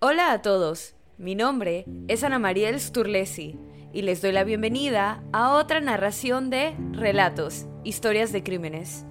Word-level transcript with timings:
Hola 0.00 0.30
a 0.30 0.42
todos, 0.42 0.94
mi 1.18 1.34
nombre 1.34 1.84
es 2.06 2.22
Ana 2.22 2.38
Mariel 2.38 2.78
Sturlesi 2.78 3.58
y 3.92 4.02
les 4.02 4.22
doy 4.22 4.30
la 4.30 4.44
bienvenida 4.44 5.24
a 5.32 5.54
otra 5.54 5.80
narración 5.80 6.50
de 6.50 6.76
Relatos, 6.92 7.66
Historias 7.82 8.30
de 8.30 8.44
Crímenes. 8.44 9.04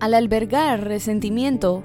Al 0.00 0.12
albergar 0.12 0.84
resentimiento, 0.84 1.82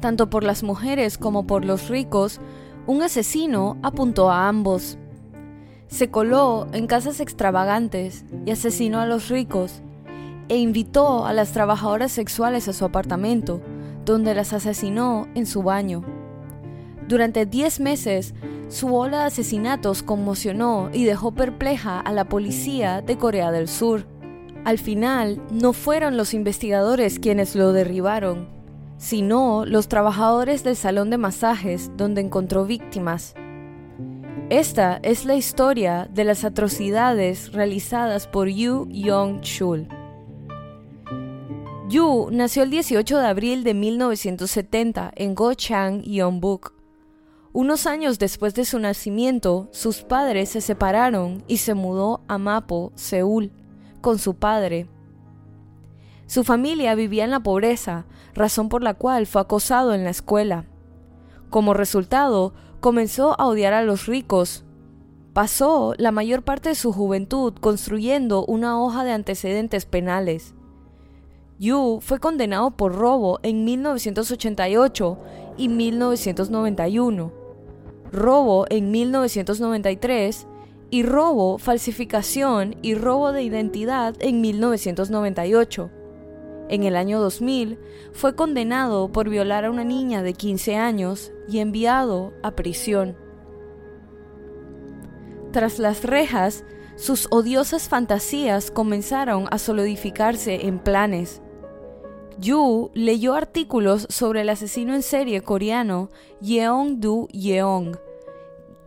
tanto 0.00 0.28
por 0.28 0.44
las 0.44 0.62
mujeres 0.62 1.16
como 1.16 1.46
por 1.46 1.64
los 1.64 1.88
ricos, 1.88 2.38
un 2.86 3.00
asesino 3.00 3.78
apuntó 3.82 4.30
a 4.30 4.46
ambos. 4.46 4.98
Se 5.86 6.10
coló 6.10 6.66
en 6.74 6.86
casas 6.86 7.18
extravagantes 7.18 8.26
y 8.44 8.50
asesinó 8.50 9.00
a 9.00 9.06
los 9.06 9.30
ricos, 9.30 9.80
e 10.50 10.58
invitó 10.58 11.24
a 11.24 11.32
las 11.32 11.52
trabajadoras 11.52 12.12
sexuales 12.12 12.68
a 12.68 12.74
su 12.74 12.84
apartamento, 12.84 13.62
donde 14.04 14.34
las 14.34 14.52
asesinó 14.52 15.28
en 15.34 15.46
su 15.46 15.62
baño. 15.62 16.04
Durante 17.08 17.46
10 17.46 17.80
meses, 17.80 18.34
su 18.68 18.94
ola 18.94 19.20
de 19.20 19.24
asesinatos 19.24 20.02
conmocionó 20.02 20.88
y 20.92 21.04
dejó 21.04 21.32
perpleja 21.32 22.00
a 22.00 22.12
la 22.12 22.24
policía 22.24 23.02
de 23.02 23.18
Corea 23.18 23.50
del 23.50 23.68
Sur. 23.68 24.06
Al 24.64 24.78
final, 24.78 25.42
no 25.50 25.72
fueron 25.72 26.16
los 26.16 26.34
investigadores 26.34 27.18
quienes 27.18 27.54
lo 27.54 27.72
derribaron, 27.72 28.48
sino 28.96 29.66
los 29.66 29.88
trabajadores 29.88 30.64
del 30.64 30.76
salón 30.76 31.10
de 31.10 31.18
masajes 31.18 31.90
donde 31.96 32.20
encontró 32.20 32.64
víctimas. 32.64 33.34
Esta 34.48 35.00
es 35.02 35.24
la 35.24 35.34
historia 35.34 36.08
de 36.12 36.24
las 36.24 36.44
atrocidades 36.44 37.52
realizadas 37.52 38.26
por 38.26 38.48
Yu 38.48 38.86
Yong-chul. 38.88 39.88
Yu 41.88 42.28
nació 42.30 42.62
el 42.62 42.70
18 42.70 43.18
de 43.18 43.26
abril 43.26 43.64
de 43.64 43.74
1970 43.74 45.12
en 45.16 45.34
Gochang, 45.34 46.02
Yeongbuk. 46.02 46.81
Unos 47.54 47.86
años 47.86 48.18
después 48.18 48.54
de 48.54 48.64
su 48.64 48.78
nacimiento, 48.78 49.68
sus 49.72 50.04
padres 50.04 50.48
se 50.48 50.62
separaron 50.62 51.44
y 51.48 51.58
se 51.58 51.74
mudó 51.74 52.22
a 52.26 52.38
Mapo, 52.38 52.92
Seúl, 52.94 53.52
con 54.00 54.18
su 54.18 54.36
padre. 54.36 54.88
Su 56.26 56.44
familia 56.44 56.94
vivía 56.94 57.24
en 57.24 57.30
la 57.30 57.40
pobreza, 57.40 58.06
razón 58.32 58.70
por 58.70 58.82
la 58.82 58.94
cual 58.94 59.26
fue 59.26 59.42
acosado 59.42 59.92
en 59.92 60.02
la 60.02 60.08
escuela. 60.08 60.64
Como 61.50 61.74
resultado, 61.74 62.54
comenzó 62.80 63.38
a 63.38 63.46
odiar 63.46 63.74
a 63.74 63.82
los 63.82 64.06
ricos. 64.06 64.64
Pasó 65.34 65.92
la 65.98 66.10
mayor 66.10 66.44
parte 66.44 66.70
de 66.70 66.74
su 66.74 66.90
juventud 66.90 67.52
construyendo 67.60 68.46
una 68.46 68.82
hoja 68.82 69.04
de 69.04 69.12
antecedentes 69.12 69.84
penales. 69.84 70.54
Yu 71.58 71.98
fue 72.00 72.18
condenado 72.18 72.70
por 72.70 72.94
robo 72.94 73.40
en 73.42 73.66
1988 73.66 75.18
y 75.58 75.68
1991 75.68 77.41
robo 78.12 78.66
en 78.68 78.90
1993 78.90 80.46
y 80.90 81.02
robo, 81.02 81.56
falsificación 81.58 82.76
y 82.82 82.94
robo 82.94 83.32
de 83.32 83.42
identidad 83.42 84.14
en 84.20 84.42
1998. 84.42 85.90
En 86.68 86.84
el 86.84 86.96
año 86.96 87.20
2000 87.20 87.78
fue 88.12 88.34
condenado 88.34 89.10
por 89.10 89.28
violar 89.28 89.64
a 89.64 89.70
una 89.70 89.84
niña 89.84 90.22
de 90.22 90.34
15 90.34 90.76
años 90.76 91.32
y 91.48 91.58
enviado 91.58 92.32
a 92.42 92.52
prisión. 92.52 93.16
Tras 95.50 95.78
las 95.78 96.04
rejas, 96.04 96.64
sus 96.96 97.26
odiosas 97.30 97.88
fantasías 97.88 98.70
comenzaron 98.70 99.46
a 99.50 99.58
solidificarse 99.58 100.66
en 100.66 100.78
planes. 100.78 101.42
Yu 102.42 102.90
leyó 102.92 103.34
artículos 103.34 104.08
sobre 104.10 104.40
el 104.40 104.48
asesino 104.48 104.94
en 104.94 105.02
serie 105.02 105.42
coreano 105.42 106.10
Yeong-do 106.40 107.28
Yeong, 107.28 107.96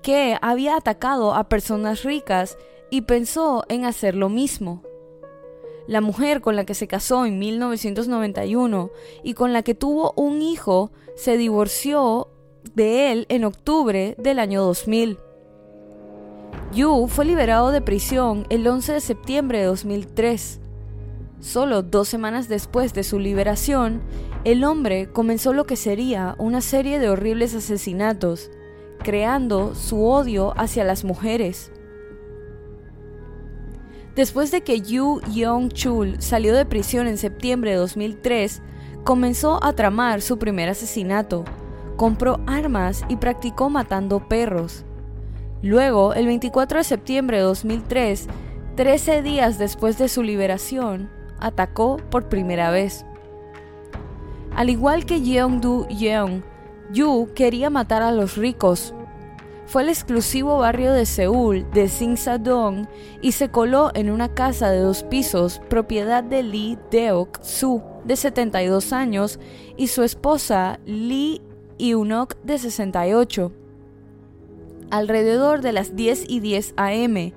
que 0.01 0.37
había 0.41 0.75
atacado 0.75 1.33
a 1.33 1.47
personas 1.47 2.03
ricas 2.03 2.57
y 2.91 3.01
pensó 3.01 3.63
en 3.69 3.85
hacer 3.85 4.13
lo 4.13 4.27
mismo. 4.27 4.83
La 5.87 6.01
mujer 6.01 6.41
con 6.41 6.57
la 6.57 6.65
que 6.65 6.73
se 6.73 6.87
casó 6.87 7.25
en 7.25 7.39
1991 7.39 8.91
y 9.23 9.33
con 9.35 9.53
la 9.53 9.63
que 9.63 9.73
tuvo 9.73 10.11
un 10.17 10.41
hijo 10.41 10.91
se 11.15 11.37
divorció 11.37 12.27
de 12.73 13.13
él 13.13 13.25
en 13.29 13.45
octubre 13.45 14.15
del 14.17 14.39
año 14.39 14.63
2000. 14.63 15.17
Yu 16.73 17.07
fue 17.07 17.23
liberado 17.23 17.71
de 17.71 17.79
prisión 17.79 18.47
el 18.49 18.67
11 18.67 18.93
de 18.93 18.99
septiembre 18.99 19.59
de 19.59 19.65
2003 19.65 20.59
Solo 21.45 21.83
dos 21.83 22.07
semanas 22.07 22.49
después 22.49 22.95
de 22.95 23.03
su 23.03 23.19
liberación, 23.19 24.01
el 24.45 24.63
hombre 24.63 25.11
comenzó 25.11 25.53
lo 25.53 25.65
que 25.65 25.75
sería 25.75 26.33
una 26.39 26.59
serie 26.59 26.97
de 26.97 27.07
horribles 27.07 27.53
asesinatos, 27.53 28.49
creando 29.03 29.75
su 29.75 30.03
odio 30.03 30.55
hacia 30.57 30.83
las 30.83 31.03
mujeres. 31.03 31.71
Después 34.15 34.49
de 34.49 34.61
que 34.61 34.81
Yu 34.81 35.21
Yong-chul 35.35 36.19
salió 36.19 36.55
de 36.55 36.65
prisión 36.65 37.05
en 37.05 37.19
septiembre 37.19 37.71
de 37.71 37.77
2003, 37.77 38.63
comenzó 39.03 39.63
a 39.63 39.73
tramar 39.73 40.23
su 40.23 40.39
primer 40.39 40.69
asesinato. 40.69 41.45
Compró 41.95 42.39
armas 42.47 43.05
y 43.07 43.17
practicó 43.17 43.69
matando 43.69 44.27
perros. 44.27 44.83
Luego, 45.61 46.15
el 46.15 46.25
24 46.25 46.79
de 46.79 46.83
septiembre 46.83 47.37
de 47.37 47.43
2003, 47.43 48.29
13 48.75 49.21
días 49.21 49.59
después 49.59 49.99
de 49.99 50.09
su 50.09 50.23
liberación, 50.23 51.14
atacó 51.39 51.97
por 52.09 52.29
primera 52.29 52.71
vez. 52.71 53.05
Al 54.55 54.69
igual 54.69 55.05
que 55.05 55.21
Yeongdu 55.21 55.87
Yeong, 55.87 56.43
Yu 56.91 57.29
quería 57.35 57.69
matar 57.69 58.01
a 58.03 58.11
los 58.11 58.37
ricos. 58.37 58.93
Fue 59.65 59.81
el 59.81 59.89
exclusivo 59.89 60.59
barrio 60.59 60.93
de 60.93 61.05
Seúl 61.05 61.65
de 61.71 61.89
Singsadong 61.89 62.87
y 63.21 63.31
se 63.31 63.49
coló 63.49 63.91
en 63.95 64.11
una 64.11 64.33
casa 64.33 64.69
de 64.69 64.79
dos 64.79 65.03
pisos 65.03 65.59
propiedad 65.69 66.23
de 66.23 66.43
Lee 66.43 66.77
Deok 66.91 67.41
Soo, 67.41 67.83
de 68.05 68.15
72 68.15 68.93
años, 68.93 69.39
y 69.75 69.87
su 69.87 70.03
esposa 70.03 70.79
Lee 70.85 71.41
Eunok, 71.79 72.35
de 72.43 72.59
68. 72.59 73.51
Alrededor 74.91 75.61
de 75.61 75.73
las 75.73 75.95
10 75.95 76.29
y 76.29 76.39
10 76.39 76.75
am, 76.77 77.31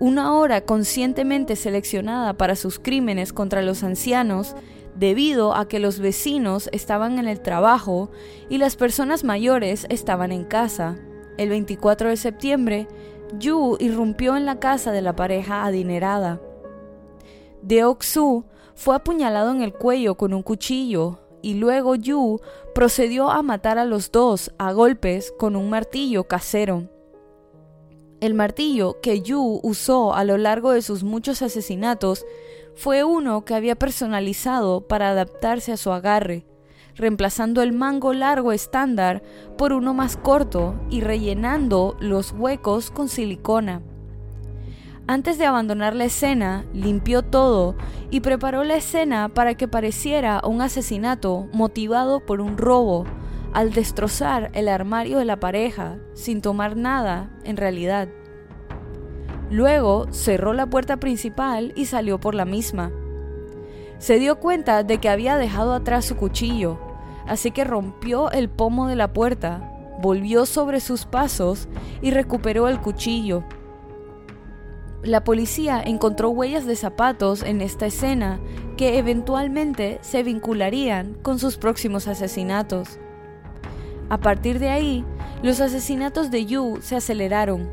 una 0.00 0.34
hora 0.34 0.60
conscientemente 0.60 1.56
seleccionada 1.56 2.34
para 2.34 2.56
sus 2.56 2.78
crímenes 2.78 3.32
contra 3.32 3.62
los 3.62 3.82
ancianos, 3.82 4.54
debido 4.94 5.54
a 5.54 5.68
que 5.68 5.78
los 5.78 5.98
vecinos 5.98 6.68
estaban 6.72 7.18
en 7.18 7.28
el 7.28 7.40
trabajo 7.40 8.10
y 8.48 8.58
las 8.58 8.76
personas 8.76 9.24
mayores 9.24 9.86
estaban 9.88 10.32
en 10.32 10.44
casa. 10.44 10.96
El 11.36 11.50
24 11.50 12.08
de 12.08 12.16
septiembre, 12.16 12.88
Yu 13.38 13.76
irrumpió 13.78 14.36
en 14.36 14.44
la 14.46 14.58
casa 14.58 14.90
de 14.90 15.02
la 15.02 15.14
pareja 15.14 15.64
adinerada. 15.64 16.40
Deok-su 17.62 18.44
fue 18.74 18.96
apuñalado 18.96 19.50
en 19.52 19.62
el 19.62 19.72
cuello 19.72 20.16
con 20.16 20.32
un 20.32 20.42
cuchillo 20.42 21.20
y 21.42 21.54
luego 21.54 21.94
Yu 21.94 22.40
procedió 22.74 23.30
a 23.30 23.42
matar 23.42 23.78
a 23.78 23.84
los 23.84 24.10
dos 24.10 24.52
a 24.58 24.72
golpes 24.72 25.32
con 25.38 25.56
un 25.56 25.70
martillo 25.70 26.24
casero. 26.24 26.88
El 28.20 28.34
martillo 28.34 29.00
que 29.00 29.20
Yu 29.20 29.60
usó 29.62 30.12
a 30.12 30.24
lo 30.24 30.38
largo 30.38 30.72
de 30.72 30.82
sus 30.82 31.04
muchos 31.04 31.40
asesinatos 31.40 32.26
fue 32.74 33.04
uno 33.04 33.44
que 33.44 33.54
había 33.54 33.76
personalizado 33.76 34.80
para 34.80 35.10
adaptarse 35.10 35.70
a 35.70 35.76
su 35.76 35.92
agarre, 35.92 36.44
reemplazando 36.96 37.62
el 37.62 37.72
mango 37.72 38.12
largo 38.12 38.50
estándar 38.50 39.22
por 39.56 39.72
uno 39.72 39.94
más 39.94 40.16
corto 40.16 40.74
y 40.90 41.00
rellenando 41.00 41.96
los 42.00 42.32
huecos 42.32 42.90
con 42.90 43.08
silicona. 43.08 43.82
Antes 45.06 45.38
de 45.38 45.46
abandonar 45.46 45.94
la 45.94 46.06
escena, 46.06 46.66
limpió 46.74 47.22
todo 47.22 47.76
y 48.10 48.18
preparó 48.18 48.64
la 48.64 48.76
escena 48.76 49.28
para 49.28 49.54
que 49.54 49.68
pareciera 49.68 50.42
un 50.44 50.60
asesinato 50.60 51.46
motivado 51.52 52.18
por 52.26 52.40
un 52.40 52.58
robo 52.58 53.06
al 53.52 53.72
destrozar 53.72 54.50
el 54.54 54.68
armario 54.68 55.18
de 55.18 55.24
la 55.24 55.40
pareja 55.40 55.98
sin 56.14 56.42
tomar 56.42 56.76
nada 56.76 57.30
en 57.44 57.56
realidad. 57.56 58.08
Luego 59.50 60.06
cerró 60.10 60.52
la 60.52 60.66
puerta 60.66 60.98
principal 60.98 61.72
y 61.74 61.86
salió 61.86 62.20
por 62.20 62.34
la 62.34 62.44
misma. 62.44 62.92
Se 63.98 64.18
dio 64.18 64.38
cuenta 64.38 64.82
de 64.82 64.98
que 64.98 65.08
había 65.08 65.36
dejado 65.36 65.72
atrás 65.72 66.04
su 66.04 66.16
cuchillo, 66.16 66.78
así 67.26 67.50
que 67.50 67.64
rompió 67.64 68.30
el 68.30 68.48
pomo 68.48 68.86
de 68.86 68.96
la 68.96 69.12
puerta, 69.12 69.72
volvió 70.00 70.46
sobre 70.46 70.80
sus 70.80 71.06
pasos 71.06 71.68
y 72.02 72.10
recuperó 72.10 72.68
el 72.68 72.80
cuchillo. 72.80 73.44
La 75.02 75.24
policía 75.24 75.80
encontró 75.84 76.30
huellas 76.30 76.66
de 76.66 76.76
zapatos 76.76 77.42
en 77.42 77.60
esta 77.60 77.86
escena 77.86 78.40
que 78.76 78.98
eventualmente 78.98 79.98
se 80.02 80.22
vincularían 80.22 81.14
con 81.14 81.38
sus 81.38 81.56
próximos 81.56 82.06
asesinatos. 82.08 82.98
A 84.08 84.18
partir 84.18 84.58
de 84.58 84.70
ahí, 84.70 85.04
los 85.42 85.60
asesinatos 85.60 86.30
de 86.30 86.46
Yu 86.46 86.78
se 86.80 86.96
aceleraron. 86.96 87.68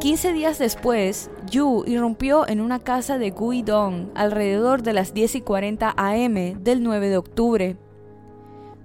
15 0.00 0.32
días 0.32 0.58
después, 0.58 1.30
Yu 1.50 1.84
irrumpió 1.86 2.46
en 2.48 2.60
una 2.60 2.78
casa 2.78 3.18
de 3.18 3.30
Guidong 3.30 4.10
alrededor 4.14 4.82
de 4.82 4.92
las 4.92 5.14
10 5.14 5.36
y 5.36 5.40
40 5.40 5.94
am 5.96 6.62
del 6.62 6.82
9 6.82 7.08
de 7.08 7.16
octubre. 7.16 7.76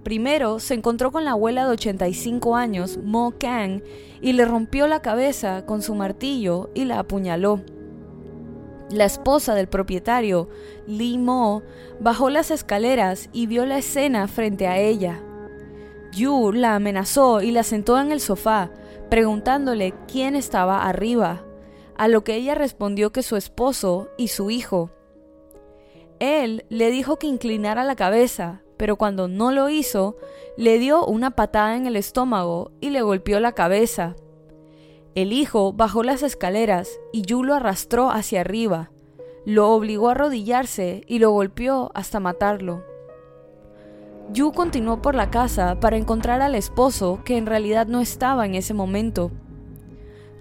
Primero 0.04 0.60
se 0.60 0.74
encontró 0.74 1.12
con 1.12 1.26
la 1.26 1.32
abuela 1.32 1.66
de 1.66 1.72
85 1.72 2.56
años, 2.56 2.98
Mo 3.04 3.34
Kang, 3.40 3.82
y 4.22 4.34
le 4.34 4.46
rompió 4.46 4.88
la 4.88 5.02
cabeza 5.02 5.66
con 5.66 5.82
su 5.82 5.96
martillo 5.96 6.70
y 6.74 6.86
la 6.86 7.00
apuñaló. 7.00 7.62
La 8.90 9.06
esposa 9.06 9.54
del 9.54 9.68
propietario, 9.68 10.50
Lee 10.88 11.18
Mo, 11.18 11.62
bajó 12.00 12.30
las 12.30 12.52
escaleras 12.52 13.30
y 13.32 13.46
vio 13.46 13.66
la 13.66 13.78
escena 13.78 14.28
frente 14.28 14.68
a 14.68 14.78
ella. 14.80 15.22
Yu 16.12 16.52
la 16.52 16.76
amenazó 16.76 17.42
y 17.42 17.52
la 17.52 17.64
sentó 17.64 18.00
en 18.00 18.12
el 18.12 18.20
sofá, 18.20 18.72
preguntándole 19.10 19.94
quién 20.08 20.36
estaba 20.36 20.88
arriba, 20.88 21.46
a 21.98 22.08
lo 22.08 22.24
que 22.24 22.36
ella 22.36 22.56
respondió 22.56 23.12
que 23.12 23.24
su 23.24 23.36
esposo 23.36 24.10
y 24.18 24.28
su 24.30 24.50
hijo. 24.52 24.92
Él 26.20 26.66
le 26.70 26.92
dijo 26.92 27.18
que 27.18 27.28
inclinara 27.28 27.84
la 27.84 27.96
cabeza, 27.96 28.62
pero 28.78 28.96
cuando 28.96 29.28
no 29.28 29.52
lo 29.52 29.70
hizo, 29.70 30.18
le 30.58 30.80
dio 30.80 31.06
una 31.06 31.32
patada 31.32 31.76
en 31.76 31.88
el 31.88 31.96
estómago 31.96 32.72
y 32.82 32.90
le 32.90 33.02
golpeó 33.02 33.40
la 33.40 33.54
cabeza. 33.54 34.16
El 35.16 35.34
hijo 35.34 35.74
bajó 35.74 36.04
las 36.04 36.24
escaleras 36.24 36.90
y 37.12 37.24
Yu 37.24 37.44
lo 37.44 37.56
arrastró 37.56 38.12
hacia 38.12 38.42
arriba, 38.42 38.92
lo 39.46 39.70
obligó 39.72 40.10
a 40.10 40.12
arrodillarse 40.12 41.04
y 41.08 41.20
lo 41.20 41.32
golpeó 41.32 41.92
hasta 41.94 42.20
matarlo. 42.20 42.84
Yu 44.34 44.54
continuó 44.54 45.02
por 45.02 45.14
la 45.14 45.30
casa 45.30 45.80
para 45.82 45.98
encontrar 45.98 46.42
al 46.42 46.56
esposo 46.56 47.20
que 47.26 47.38
en 47.38 47.46
realidad 47.46 47.88
no 47.88 48.00
estaba 48.00 48.46
en 48.46 48.56
ese 48.56 48.74
momento. 48.74 49.30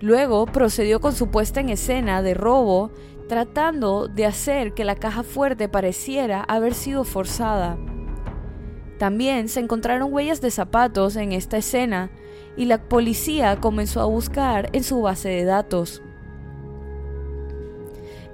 Luego 0.01 0.47
procedió 0.47 1.01
con 1.01 1.13
su 1.13 1.29
puesta 1.29 1.59
en 1.61 1.71
escena 1.71 2.23
de 2.23 2.35
robo, 2.35 2.93
tratando 3.29 4.07
de 4.07 4.27
hacer 4.27 4.75
que 4.75 4.85
la 4.85 4.95
caja 4.95 5.25
fuerte 5.25 5.69
pareciera 5.69 6.43
haber 6.43 6.75
sido 6.75 7.03
forzada. 7.03 7.79
También 8.99 9.49
se 9.49 9.61
encontraron 9.61 10.13
huellas 10.13 10.41
de 10.41 10.53
zapatos 10.53 11.17
en 11.17 11.33
esta 11.33 11.57
escena 11.57 12.11
y 12.57 12.67
la 12.67 12.89
policía 12.89 13.61
comenzó 13.61 14.01
a 14.01 14.07
buscar 14.07 14.69
en 14.73 14.85
su 14.85 15.01
base 15.03 15.31
de 15.31 15.45
datos. 15.45 16.01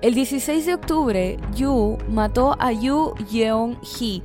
El 0.02 0.14
16 0.14 0.66
de 0.66 0.74
octubre, 0.74 1.38
Yu 1.54 1.96
mató 2.08 2.56
a 2.58 2.72
Yu 2.72 3.14
Yeon-hee, 3.30 4.22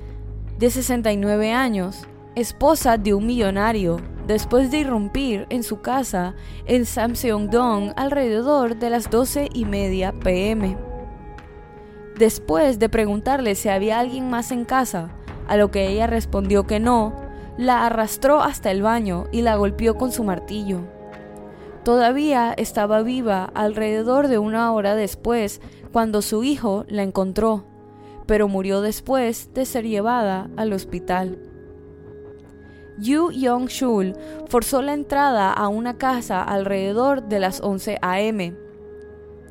de 0.62 0.70
69 0.70 1.54
años, 1.54 2.08
esposa 2.36 3.00
de 3.00 3.16
un 3.16 3.26
millonario, 3.26 4.00
después 4.28 4.70
de 4.70 4.78
irrumpir 4.78 5.48
en 5.50 5.64
su 5.64 5.82
casa 5.82 6.36
en 6.68 6.86
Samseong-dong 6.86 7.94
alrededor 7.96 8.78
de 8.78 8.92
las 8.92 9.10
12 9.10 9.50
y 9.52 9.66
media 9.66 10.12
pm. 10.12 10.78
Después 12.16 12.78
de 12.78 12.90
preguntarle 12.90 13.56
si 13.56 13.70
había 13.70 13.98
alguien 13.98 14.30
más 14.30 14.52
en 14.52 14.64
casa, 14.64 15.10
a 15.48 15.58
lo 15.58 15.72
que 15.72 15.88
ella 15.88 16.06
respondió 16.06 16.68
que 16.68 16.80
no, 16.80 17.16
la 17.58 17.88
arrastró 17.88 18.44
hasta 18.44 18.70
el 18.70 18.84
baño 18.84 19.26
y 19.32 19.42
la 19.42 19.56
golpeó 19.56 19.98
con 19.98 20.12
su 20.12 20.24
martillo. 20.24 20.82
Todavía 21.84 22.54
estaba 22.56 23.02
viva 23.02 23.50
alrededor 23.56 24.28
de 24.28 24.38
una 24.38 24.72
hora 24.74 24.94
después 24.94 25.60
cuando 25.92 26.22
su 26.22 26.44
hijo 26.44 26.86
la 26.88 27.02
encontró, 27.02 27.71
pero 28.32 28.48
murió 28.48 28.80
después 28.80 29.54
de 29.54 29.66
ser 29.66 29.86
llevada 29.86 30.50
al 30.56 30.72
hospital. 30.72 31.38
Yu 32.98 33.30
Yong-shul 33.30 34.16
forzó 34.48 34.82
la 34.82 34.94
entrada 34.94 35.52
a 35.52 35.68
una 35.68 35.98
casa 35.98 36.42
alrededor 36.42 37.24
de 37.24 37.40
las 37.42 37.60
11 37.60 38.00
a.m. 38.02 38.56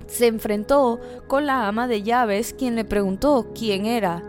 Se 0.07 0.29
enfrentó 0.29 0.99
con 1.27 1.45
la 1.45 1.69
ama 1.69 1.89
de 1.89 2.03
llaves 2.03 2.55
quien 2.55 2.75
le 2.75 2.87
preguntó 2.87 3.51
quién 3.55 3.85
era 3.85 4.23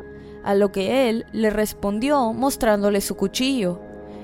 a 0.44 0.54
lo 0.54 0.74
que 0.74 1.07
él 1.07 1.25
le 1.31 1.50
respondió 1.50 2.33
mostrándole 2.33 3.00
su 3.00 3.15
cuchillo, 3.15 3.80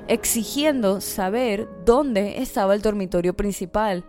exigiendo 0.10 1.00
saber 1.00 1.70
dónde 1.86 2.42
estaba 2.42 2.76
el 2.76 2.82
dormitorio 2.82 3.34
principal. 3.34 4.04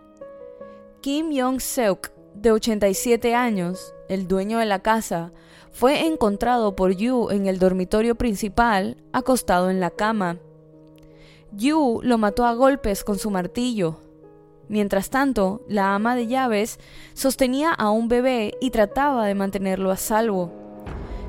Kim 0.99 1.29
Yong-seok, 1.29 2.11
de 2.33 2.51
87 2.51 3.35
años, 3.35 3.93
el 4.09 4.27
dueño 4.27 4.59
de 4.59 4.65
la 4.65 4.79
casa, 4.79 5.31
fue 5.79 6.05
encontrado 6.05 6.75
por 6.75 6.91
Yu 6.91 7.29
en 7.29 7.47
el 7.47 7.57
dormitorio 7.57 8.15
principal, 8.15 8.97
acostado 9.13 9.69
en 9.69 9.79
la 9.79 9.89
cama. 9.89 10.39
Yu 11.53 12.01
lo 12.03 12.17
mató 12.17 12.45
a 12.45 12.53
golpes 12.53 13.05
con 13.05 13.17
su 13.17 13.31
martillo. 13.31 14.01
Mientras 14.67 15.09
tanto, 15.09 15.61
la 15.69 15.95
ama 15.95 16.17
de 16.17 16.27
llaves 16.27 16.81
sostenía 17.13 17.71
a 17.71 17.91
un 17.91 18.09
bebé 18.09 18.55
y 18.59 18.71
trataba 18.71 19.25
de 19.25 19.35
mantenerlo 19.35 19.89
a 19.89 19.95
salvo. 19.95 20.51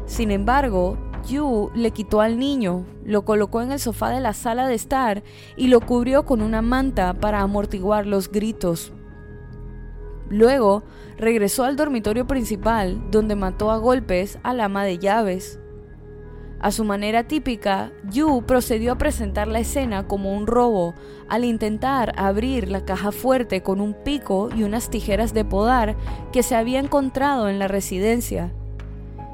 Sin 0.07 0.33
embargo, 0.33 0.99
Yu 1.29 1.71
le 1.77 1.93
quitó 1.93 2.21
al 2.21 2.37
niño, 2.37 2.87
lo 3.05 3.25
colocó 3.25 3.63
en 3.63 3.71
el 3.71 3.79
sofá 3.79 4.11
de 4.11 4.21
la 4.21 4.33
sala 4.33 4.67
de 4.67 4.75
estar 4.75 5.23
y 5.57 5.69
lo 5.69 5.81
cubrió 5.81 6.25
con 6.25 6.43
una 6.43 6.61
manta 6.61 7.15
para 7.15 7.43
amortiguar 7.43 8.05
los 8.05 8.33
gritos. 8.33 8.93
Luego 10.31 10.85
regresó 11.19 11.65
al 11.65 11.77
dormitorio 11.77 12.27
principal, 12.27 13.11
donde 13.11 13.35
mató 13.35 13.71
a 13.71 13.77
golpes 13.77 14.39
al 14.43 14.61
ama 14.61 14.85
de 14.85 14.99
llaves. 14.99 15.59
A 16.61 16.71
su 16.71 16.85
manera 16.85 17.25
típica, 17.25 17.91
Yu 18.11 18.45
procedió 18.47 18.93
a 18.93 18.99
presentar 18.99 19.49
la 19.49 19.61
escena 19.61 20.07
como 20.07 20.37
un 20.37 20.47
robo 20.47 20.95
al 21.29 21.45
intentar 21.45 22.13
abrir 22.17 22.69
la 22.69 22.85
caja 22.85 23.13
fuerte 23.13 23.63
con 23.63 23.81
un 23.81 23.95
pico 23.95 24.51
y 24.55 24.63
unas 24.63 24.91
tijeras 24.91 25.33
de 25.33 25.45
podar 25.45 25.97
que 26.33 26.43
se 26.43 26.55
había 26.55 26.79
encontrado 26.79 27.49
en 27.49 27.59
la 27.59 27.67
residencia. 27.67 28.53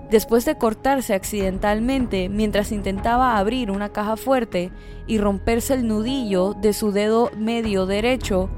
Después 0.09 0.45
de 0.45 0.57
cortarse 0.57 1.15
accidentalmente 1.15 2.29
mientras 2.29 2.71
intentaba 2.71 3.39
abrir 3.39 3.73
una 3.73 3.89
caja 3.89 4.17
fuerte 4.17 4.71
y 5.09 5.19
romperse 5.19 5.75
el 5.75 5.89
nudillo 5.89 6.55
de 6.55 6.73
su 6.73 6.93
dedo 6.93 7.33
medio 7.37 7.87
derecho, 7.87 8.49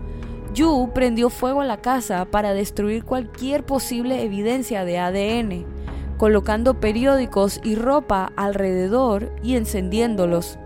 Yu 0.55 0.91
prendió 0.95 1.31
fuego 1.31 1.61
a 1.61 1.67
la 1.67 1.81
casa 1.81 2.25
para 2.25 2.55
destruir 2.55 3.05
cualquier 3.05 3.65
posible 3.65 4.23
evidencia 4.23 4.85
de 4.85 4.99
ADN, 4.99 5.67
colocando 6.17 6.81
periódicos 6.81 7.61
y 7.63 7.75
ropa 7.75 8.33
alrededor 8.37 9.33
y 9.43 9.57
encendiéndolos. 9.57 10.59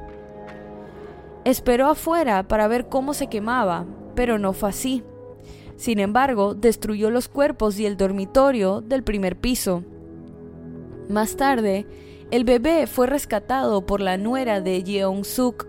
Esperó 1.44 1.88
afuera 1.88 2.46
para 2.46 2.68
ver 2.68 2.88
cómo 2.88 3.14
se 3.14 3.26
quemaba, 3.26 3.84
pero 4.14 4.38
no 4.38 4.52
fue 4.52 4.68
así. 4.68 5.02
Sin 5.76 5.98
embargo, 5.98 6.54
destruyó 6.54 7.10
los 7.10 7.28
cuerpos 7.28 7.78
y 7.78 7.86
el 7.86 7.96
dormitorio 7.96 8.80
del 8.80 9.02
primer 9.02 9.36
piso. 9.36 9.82
Más 11.08 11.36
tarde, 11.36 11.86
el 12.30 12.44
bebé 12.44 12.86
fue 12.86 13.08
rescatado 13.08 13.84
por 13.84 14.00
la 14.00 14.16
nuera 14.16 14.60
de 14.60 14.82
Jeong-suk. 14.84 15.66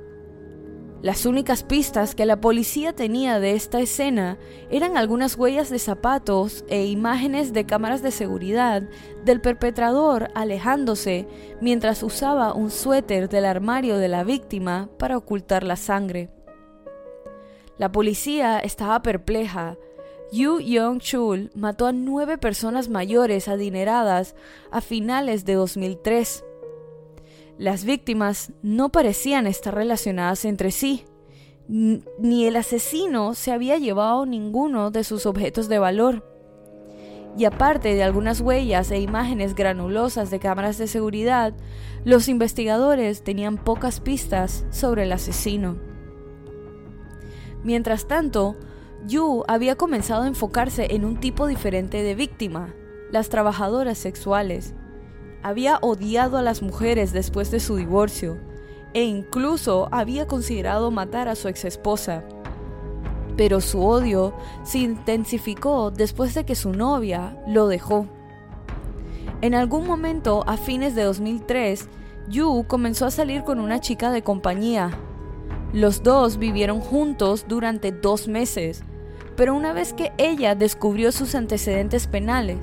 Las 1.03 1.25
únicas 1.25 1.63
pistas 1.63 2.15
que 2.15 2.25
la 2.25 2.39
policía 2.39 2.94
tenía 2.94 3.41
de 3.41 3.51
esta 3.51 3.81
escena 3.81 4.37
eran 4.71 4.95
algunas 4.95 5.35
huellas 5.37 5.69
de 5.69 5.78
zapatos 5.78 6.63
e 6.69 6.85
imágenes 6.85 7.51
de 7.51 7.66
cámaras 7.66 8.01
de 8.01 8.09
seguridad 8.09 8.83
del 9.25 9.42
perpetrador 9.42 10.30
alejándose 10.33 11.28
mientras 11.59 12.04
usaba 12.04 12.54
un 12.54 12.71
suéter 12.71 13.28
del 13.28 13.44
armario 13.44 13.97
de 13.97 14.07
la 14.07 14.23
víctima 14.23 14.89
para 14.97 15.18
ocultar 15.18 15.63
la 15.66 15.75
sangre. 15.75 16.30
La 17.78 17.92
policía 17.92 18.59
estaba 18.59 19.01
perpleja 19.01 19.78
Yu 20.31 20.61
Yong-chul 20.61 21.51
mató 21.54 21.85
a 21.85 21.92
nueve 21.92 22.37
personas 22.37 22.87
mayores 22.87 23.49
adineradas 23.49 24.35
a 24.71 24.80
finales 24.80 25.44
de 25.44 25.56
2003. 25.56 26.45
Las 27.57 27.86
víctimas 27.86 28.52
no 28.64 28.90
parecían 28.90 29.45
estar 29.45 29.76
relacionadas 29.76 30.44
entre 30.45 30.72
sí, 30.72 31.06
ni 31.68 32.45
el 32.45 32.56
asesino 32.56 33.36
se 33.36 33.52
había 33.52 33.78
llevado 33.78 34.26
ninguno 34.26 34.92
de 34.92 35.04
sus 35.04 35.26
objetos 35.26 35.69
de 35.69 35.80
valor. 35.80 36.30
Y 37.38 37.45
aparte 37.45 37.95
de 37.95 38.04
algunas 38.04 38.42
huellas 38.42 38.92
e 38.92 39.00
imágenes 39.00 39.56
granulosas 39.56 40.30
de 40.30 40.40
cámaras 40.40 40.78
de 40.78 40.88
seguridad, 40.88 41.54
los 42.04 42.28
investigadores 42.28 43.24
tenían 43.24 43.57
pocas 43.57 44.00
pistas 44.00 44.66
sobre 44.72 45.04
el 45.04 45.12
asesino. 45.12 45.78
Mientras 47.64 48.07
tanto, 48.07 48.56
Yu 49.07 49.44
había 49.48 49.76
comenzado 49.76 50.24
a 50.24 50.28
enfocarse 50.28 50.94
en 50.95 51.06
un 51.06 51.19
tipo 51.19 51.48
diferente 51.48 52.04
de 52.04 52.16
víctima, 52.16 52.74
las 53.12 53.30
trabajadoras 53.30 53.98
sexuales. 53.98 54.76
Había 55.44 55.78
odiado 55.81 56.38
a 56.38 56.42
las 56.42 56.62
mujeres 56.62 57.14
después 57.14 57.52
de 57.52 57.59
su 57.59 57.76
divorcio 57.76 58.38
e 58.94 59.04
incluso 59.04 59.90
había 59.92 60.26
considerado 60.28 60.90
matar 60.90 61.28
a 61.28 61.35
su 61.35 61.47
exesposa. 61.47 62.23
Pero 63.35 63.62
su 63.62 63.83
odio 63.83 64.33
se 64.64 64.80
intensificó 64.80 65.92
después 65.92 66.33
de 66.33 66.45
que 66.45 66.56
su 66.56 66.71
novia 66.71 67.38
lo 67.47 67.68
dejó. 67.68 68.07
En 69.42 69.54
algún 69.54 69.85
momento, 69.85 70.44
a 70.47 70.57
fines 70.57 70.95
de 70.95 71.04
2003, 71.04 71.90
Yu 72.30 72.66
comenzó 72.68 73.06
a 73.06 73.12
salir 73.12 73.44
con 73.44 73.59
una 73.59 73.81
chica 73.81 74.12
de 74.12 74.23
compañía. 74.23 74.92
Los 75.73 76.04
dos 76.04 76.38
vivieron 76.38 76.80
juntos 76.80 77.45
durante 77.47 77.92
dos 77.92 78.28
meses 78.28 78.83
pero 79.35 79.56
una 79.56 79.73
vez 79.73 79.94
que 79.94 80.12
ella 80.18 80.56
descubrió 80.56 81.12
sus 81.12 81.35
antecedentes 81.35 82.07
penales, 82.07 82.59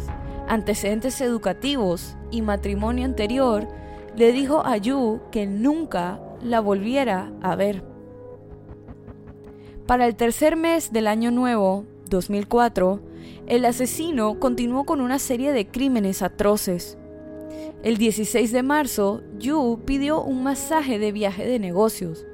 antecedentes 0.51 1.21
educativos 1.21 2.17
y 2.33 2.43
matrimonio 2.43 3.05
anterior, 3.05 3.69
le 4.17 4.33
dijo 4.33 4.67
a 4.67 4.77
Yu 4.77 5.21
que 5.31 5.47
nunca 5.47 6.21
la 6.43 6.61
volviera 6.61 7.33
a 7.41 7.55
ver. 7.55 7.85
Para 9.87 10.07
el 10.07 10.17
tercer 10.17 10.57
mes 10.57 10.93
del 10.93 11.07
año 11.07 11.31
nuevo, 11.31 11.85
2004, 12.09 13.01
el 13.47 13.65
asesino 13.65 14.41
continuó 14.41 14.85
con 14.85 15.01
una 15.01 15.21
serie 15.21 15.53
de 15.53 15.69
crímenes 15.69 16.21
atroces. 16.21 16.99
El 17.85 17.97
16 17.97 18.51
de 18.51 18.63
marzo, 18.65 19.23
Yu 19.39 19.81
pidió 19.85 20.21
un 20.21 20.43
masaje 20.43 20.99
de 20.99 21.13
viaje 21.13 21.47
de 21.47 21.61
negocios, 21.61 22.27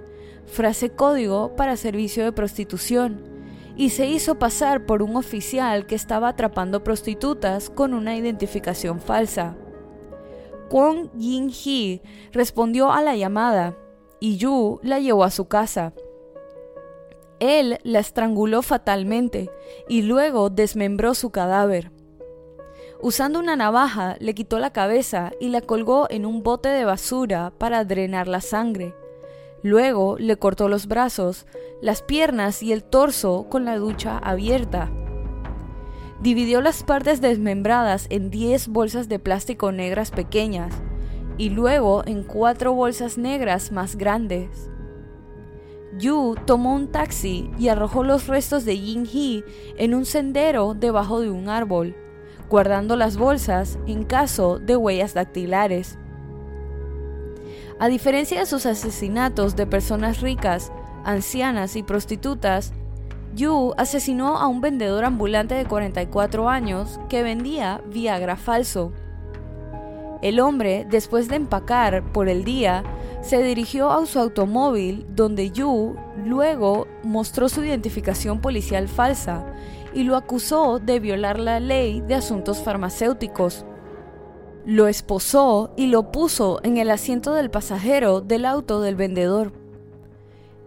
frase 0.46 0.88
código 0.88 1.54
para 1.54 1.76
servicio 1.76 2.25
de 2.25 2.32
prostitución, 2.32 3.36
y 3.76 3.90
se 3.90 4.06
hizo 4.06 4.38
pasar 4.38 4.87
por 4.87 5.02
un 5.02 5.16
oficial 5.16 5.87
que 5.87 5.95
estaba 5.95 6.28
atrapando 6.28 6.83
prostitutas 6.83 7.68
con 7.71 7.92
una 7.92 8.16
identificación 8.16 9.00
falsa. 9.00 9.56
Kwon 10.71 11.11
Yin-hee 11.12 12.02
respondió 12.33 12.90
a 12.90 13.02
la 13.02 13.14
llamada 13.14 13.76
y 14.18 14.38
Yu 14.38 14.80
la 14.83 14.99
llevó 14.99 15.25
a 15.25 15.30
su 15.30 15.47
casa. 15.47 15.92
Él 17.38 17.78
la 17.85 17.99
estranguló 17.99 18.62
fatalmente 18.62 19.50
y 19.88 20.02
luego 20.02 20.49
desmembró 20.49 21.14
su 21.14 21.30
cadáver. 21.30 21.92
Usando 23.02 23.38
una 23.38 23.56
navaja 23.56 24.16
le 24.21 24.35
quitó 24.35 24.59
la 24.59 24.73
cabeza 24.73 25.33
y 25.38 25.50
la 25.50 25.61
colgó 25.61 26.06
en 26.09 26.25
un 26.25 26.42
bote 26.42 26.71
de 26.71 26.87
basura 26.87 27.52
para 27.59 27.85
drenar 27.85 28.26
la 28.26 28.40
sangre. 28.40 28.95
Luego 29.66 30.16
le 30.16 30.37
cortó 30.37 30.68
los 30.68 30.87
brazos, 30.87 31.44
las 31.82 32.00
piernas 32.00 32.62
y 32.62 32.70
el 32.70 32.85
torso 32.85 33.49
con 33.50 33.64
la 33.64 33.76
ducha 33.76 34.16
abierta. 34.16 34.92
Dividió 36.23 36.61
las 36.61 36.85
partes 36.85 37.20
desmembradas 37.20 38.06
en 38.11 38.30
10 38.30 38.68
bolsas 38.68 39.08
de 39.08 39.18
plástico 39.18 39.73
negras 39.73 40.12
pequeñas 40.12 40.73
y 41.37 41.50
luego 41.50 42.04
en 42.06 42.23
cuatro 42.23 42.75
bolsas 42.75 43.18
negras 43.18 43.73
más 43.73 43.96
grandes. 43.96 44.70
Yu 45.99 46.37
tomó 46.46 46.73
un 46.73 46.92
taxi 46.92 47.50
y 47.58 47.66
arrojó 47.66 48.04
los 48.04 48.28
restos 48.28 48.64
de 48.64 48.78
Yin 48.78 49.04
Hee 49.04 49.42
en 49.78 49.94
un 49.94 50.04
sendero 50.04 50.75
debajo 50.75 51.20
de 51.20 51.30
un 51.30 51.49
árbol, 51.49 51.96
guardando 52.49 52.94
las 52.94 53.16
bolsas 53.16 53.80
en 53.88 54.04
caso 54.04 54.61
de 54.61 54.76
huellas 54.76 55.12
dactilares. 55.12 55.99
A 57.78 57.88
diferencia 57.88 58.40
de 58.40 58.47
sus 58.47 58.64
asesinatos 58.64 59.54
de 59.54 59.66
personas 59.66 60.23
ricas, 60.23 60.73
ancianas 61.04 61.76
y 61.76 61.83
prostitutas, 61.83 62.73
Yu 63.35 63.75
asesinó 63.76 64.38
a 64.38 64.47
un 64.47 64.62
vendedor 64.62 65.04
ambulante 65.04 65.54
de 65.54 65.66
44 65.66 66.49
años 66.49 66.99
que 67.11 67.23
vendía 67.23 67.83
Viagra 67.87 68.37
falso. 68.37 68.92
El 70.23 70.40
hombre, 70.40 70.87
después 70.88 71.28
de 71.28 71.37
empacar 71.37 72.02
por 72.12 72.30
el 72.30 72.45
día, 72.45 72.83
se 73.21 73.42
dirigió 73.42 73.90
a 73.90 74.06
su 74.06 74.21
automóvil 74.21 75.04
donde 75.11 75.50
Yu 75.50 75.97
luego 76.25 76.88
mostró 77.02 77.50
su 77.50 77.62
identificación 77.62 78.40
policial 78.40 78.88
falsa 78.88 79.45
y 79.92 80.04
lo 80.04 80.16
acusó 80.16 80.78
de 80.78 80.99
violar 80.99 81.38
la 81.38 81.61
ley 81.61 82.00
de 82.00 82.14
asuntos 82.14 82.62
farmacéuticos. 82.62 83.66
Lo 84.66 84.88
esposó 84.88 85.73
y 85.76 85.87
lo 85.87 86.11
puso 86.11 86.58
en 86.64 86.76
el 86.76 86.90
asiento 86.90 87.32
del 87.35 87.50
pasajero 87.50 88.20
del 88.20 88.44
auto 88.44 88.80
del 88.80 88.96
vendedor. 88.96 89.52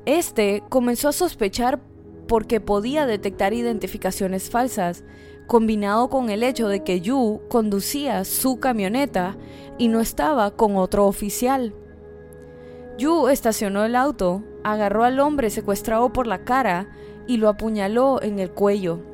Este 0.06 0.64
comenzó 0.70 1.10
a 1.10 1.12
sospechar 1.12 1.82
porque 2.26 2.62
podía 2.62 3.06
detectar 3.06 3.54
identificaciones 3.54 4.50
falsas, 4.50 5.04
combinado 5.48 6.10
con 6.10 6.30
el 6.30 6.44
hecho 6.44 6.70
de 6.70 6.82
que 6.82 7.02
Yu 7.02 7.42
conducía 7.50 8.24
su 8.24 8.58
camioneta 8.62 9.36
y 9.78 9.90
no 9.90 10.00
estaba 10.00 10.52
con 10.52 10.78
otro 10.78 11.06
oficial. 11.06 11.74
Yu 12.98 13.28
estacionó 13.28 13.84
el 13.84 13.98
auto, 13.98 14.44
agarró 14.64 15.04
al 15.04 15.20
hombre 15.20 15.50
secuestrado 15.50 16.14
por 16.14 16.26
la 16.26 16.46
cara 16.46 16.88
y 17.28 17.36
lo 17.36 17.50
apuñaló 17.50 18.22
en 18.22 18.40
el 18.40 18.50
cuello. 18.52 19.09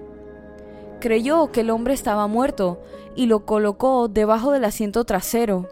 Creyó 1.05 1.51
que 1.51 1.61
el 1.61 1.69
hombre 1.69 1.93
estaba 1.93 2.25
muerto 2.25 2.81
y 3.15 3.27
lo 3.27 3.45
colocó 3.45 4.07
debajo 4.07 4.51
del 4.51 4.65
asiento 4.65 5.03
trasero, 5.03 5.69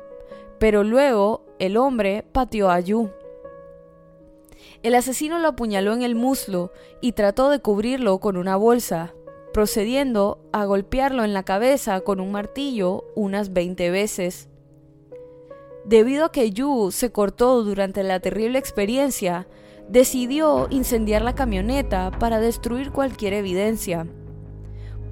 pero 0.59 0.83
luego 0.83 1.43
el 1.57 1.75
hombre 1.75 2.23
pateó 2.31 2.69
a 2.69 2.79
Yu. 2.79 3.09
El 4.83 4.93
asesino 4.93 5.39
lo 5.39 5.47
apuñaló 5.47 5.93
en 5.93 6.03
el 6.03 6.13
muslo 6.13 6.71
y 7.01 7.13
trató 7.13 7.49
de 7.49 7.57
cubrirlo 7.57 8.19
con 8.19 8.37
una 8.37 8.57
bolsa, 8.57 9.15
procediendo 9.53 10.37
a 10.51 10.65
golpearlo 10.65 11.23
en 11.23 11.33
la 11.33 11.41
cabeza 11.41 12.01
con 12.01 12.19
un 12.19 12.31
martillo 12.31 13.03
unas 13.15 13.53
20 13.53 13.89
veces. 13.89 14.49
Debido 15.83 16.25
a 16.25 16.31
que 16.31 16.51
Yu 16.51 16.91
se 16.91 17.11
cortó 17.11 17.63
durante 17.63 18.03
la 18.03 18.19
terrible 18.19 18.59
experiencia, 18.59 19.47
decidió 19.89 20.67
incendiar 20.69 21.23
la 21.23 21.33
camioneta 21.33 22.11
para 22.19 22.39
destruir 22.39 22.91
cualquier 22.91 23.33
evidencia. 23.33 24.05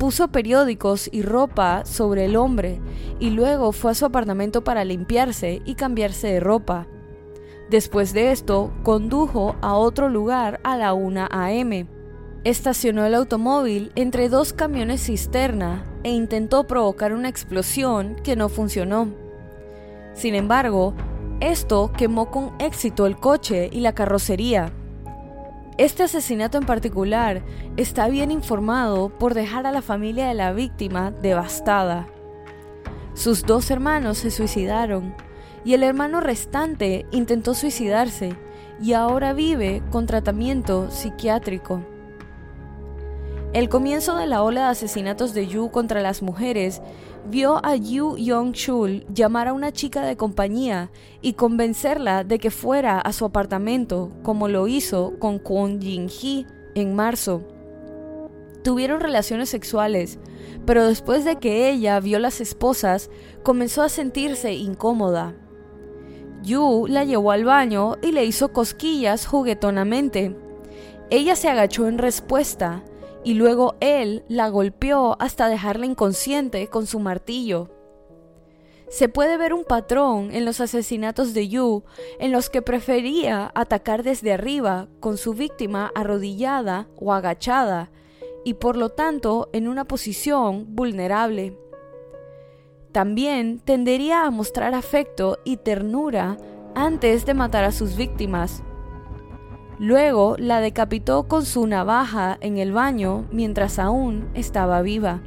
Puso 0.01 0.29
periódicos 0.29 1.07
y 1.13 1.21
ropa 1.21 1.85
sobre 1.85 2.25
el 2.25 2.35
hombre 2.35 2.81
y 3.19 3.29
luego 3.29 3.71
fue 3.71 3.91
a 3.91 3.93
su 3.93 4.03
apartamento 4.03 4.63
para 4.63 4.83
limpiarse 4.83 5.61
y 5.63 5.75
cambiarse 5.75 6.25
de 6.25 6.39
ropa. 6.39 6.87
Después 7.69 8.11
de 8.11 8.31
esto, 8.31 8.73
condujo 8.81 9.55
a 9.61 9.75
otro 9.75 10.09
lugar 10.09 10.59
a 10.63 10.75
la 10.75 10.95
1 10.95 11.27
a.m. 11.29 11.85
Estacionó 12.43 13.05
el 13.05 13.13
automóvil 13.13 13.91
entre 13.93 14.27
dos 14.27 14.53
camiones 14.53 15.05
cisterna 15.05 15.85
e 16.01 16.09
intentó 16.09 16.65
provocar 16.65 17.13
una 17.13 17.29
explosión 17.29 18.15
que 18.23 18.35
no 18.35 18.49
funcionó. 18.49 19.07
Sin 20.15 20.33
embargo, 20.33 20.95
esto 21.41 21.91
quemó 21.95 22.31
con 22.31 22.53
éxito 22.57 23.05
el 23.05 23.17
coche 23.17 23.69
y 23.71 23.81
la 23.81 23.93
carrocería. 23.93 24.73
Este 25.81 26.03
asesinato 26.03 26.59
en 26.59 26.67
particular 26.67 27.41
está 27.75 28.07
bien 28.07 28.29
informado 28.29 29.09
por 29.09 29.33
dejar 29.33 29.65
a 29.65 29.71
la 29.71 29.81
familia 29.81 30.27
de 30.27 30.35
la 30.35 30.53
víctima 30.53 31.09
devastada. 31.09 32.05
Sus 33.15 33.41
dos 33.41 33.71
hermanos 33.71 34.19
se 34.19 34.29
suicidaron 34.29 35.15
y 35.65 35.73
el 35.73 35.81
hermano 35.81 36.21
restante 36.21 37.07
intentó 37.09 37.55
suicidarse 37.55 38.35
y 38.79 38.93
ahora 38.93 39.33
vive 39.33 39.81
con 39.89 40.05
tratamiento 40.05 40.91
psiquiátrico. 40.91 41.83
El 43.53 43.67
comienzo 43.67 44.15
de 44.15 44.27
la 44.27 44.43
ola 44.43 44.61
de 44.61 44.67
asesinatos 44.67 45.33
de 45.33 45.45
Yu 45.45 45.71
contra 45.71 45.99
las 45.99 46.21
mujeres 46.21 46.81
vio 47.29 47.59
a 47.65 47.75
Yu 47.75 48.15
Yong-chul 48.15 49.05
llamar 49.13 49.49
a 49.49 49.53
una 49.53 49.73
chica 49.73 50.03
de 50.05 50.15
compañía 50.15 50.89
y 51.21 51.33
convencerla 51.33 52.23
de 52.23 52.39
que 52.39 52.49
fuera 52.49 53.01
a 53.01 53.11
su 53.11 53.25
apartamento, 53.25 54.13
como 54.23 54.47
lo 54.47 54.67
hizo 54.67 55.19
con 55.19 55.37
Kwon 55.37 55.81
Jin-hee 55.81 56.47
en 56.75 56.95
marzo. 56.95 57.45
Tuvieron 58.63 59.01
relaciones 59.01 59.49
sexuales, 59.49 60.17
pero 60.65 60.87
después 60.87 61.25
de 61.25 61.35
que 61.35 61.69
ella 61.69 61.99
vio 61.99 62.19
las 62.19 62.39
esposas, 62.39 63.09
comenzó 63.43 63.81
a 63.81 63.89
sentirse 63.89 64.53
incómoda. 64.53 65.35
Yu 66.41 66.87
la 66.87 67.03
llevó 67.03 67.31
al 67.31 67.43
baño 67.43 67.97
y 68.01 68.13
le 68.13 68.23
hizo 68.23 68.53
cosquillas 68.53 69.25
juguetonamente. 69.25 70.37
Ella 71.09 71.35
se 71.35 71.49
agachó 71.49 71.89
en 71.89 71.97
respuesta 71.97 72.85
y 73.23 73.35
luego 73.35 73.75
él 73.79 74.23
la 74.27 74.49
golpeó 74.49 75.15
hasta 75.19 75.47
dejarla 75.47 75.85
inconsciente 75.85 76.67
con 76.67 76.87
su 76.87 76.99
martillo. 76.99 77.69
Se 78.89 79.07
puede 79.07 79.37
ver 79.37 79.53
un 79.53 79.63
patrón 79.63 80.31
en 80.33 80.43
los 80.43 80.59
asesinatos 80.59 81.33
de 81.33 81.47
Yu 81.47 81.83
en 82.19 82.33
los 82.33 82.49
que 82.49 82.61
prefería 82.61 83.49
atacar 83.55 84.03
desde 84.03 84.33
arriba 84.33 84.89
con 84.99 85.17
su 85.17 85.33
víctima 85.33 85.91
arrodillada 85.95 86.89
o 86.97 87.13
agachada 87.13 87.89
y 88.43 88.55
por 88.55 88.75
lo 88.75 88.89
tanto 88.89 89.49
en 89.53 89.69
una 89.69 89.85
posición 89.85 90.75
vulnerable. 90.75 91.57
También 92.91 93.59
tendería 93.59 94.25
a 94.25 94.31
mostrar 94.31 94.73
afecto 94.73 95.39
y 95.45 95.55
ternura 95.55 96.37
antes 96.75 97.25
de 97.25 97.33
matar 97.33 97.63
a 97.63 97.71
sus 97.71 97.95
víctimas. 97.95 98.61
Luego 99.81 100.35
la 100.37 100.61
decapitó 100.61 101.27
con 101.27 101.43
su 101.45 101.65
navaja 101.65 102.37
en 102.39 102.57
el 102.57 102.71
baño 102.71 103.25
mientras 103.31 103.79
aún 103.79 104.29
estaba 104.33 104.81
viva. 104.81 105.21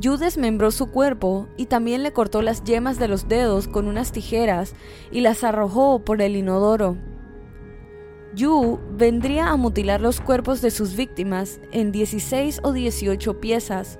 Yu 0.00 0.16
desmembró 0.16 0.70
su 0.70 0.90
cuerpo 0.90 1.48
y 1.56 1.66
también 1.66 2.02
le 2.02 2.12
cortó 2.12 2.40
las 2.40 2.64
yemas 2.64 2.98
de 2.98 3.08
los 3.08 3.28
dedos 3.28 3.68
con 3.68 3.88
unas 3.88 4.12
tijeras 4.12 4.74
y 5.10 5.20
las 5.20 5.44
arrojó 5.44 5.98
por 6.04 6.22
el 6.22 6.36
inodoro. 6.36 6.96
Yu 8.34 8.80
vendría 8.92 9.48
a 9.48 9.56
mutilar 9.56 10.00
los 10.00 10.20
cuerpos 10.20 10.62
de 10.62 10.70
sus 10.70 10.96
víctimas 10.96 11.60
en 11.72 11.92
16 11.92 12.60
o 12.62 12.72
18 12.72 13.40
piezas 13.40 13.98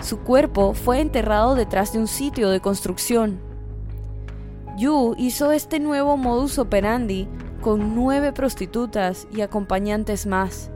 su 0.00 0.20
cuerpo 0.20 0.74
fue 0.74 1.00
enterrado 1.00 1.56
detrás 1.56 1.92
de 1.92 1.98
un 1.98 2.06
sitio 2.06 2.50
de 2.50 2.60
construcción. 2.60 3.40
Yu 4.76 5.16
hizo 5.18 5.50
este 5.50 5.80
nuevo 5.80 6.16
modus 6.16 6.58
operandi 6.58 7.28
con 7.60 7.94
nueve 7.94 8.32
prostitutas 8.32 9.26
y 9.34 9.40
acompañantes 9.40 10.26
más, 10.26 10.70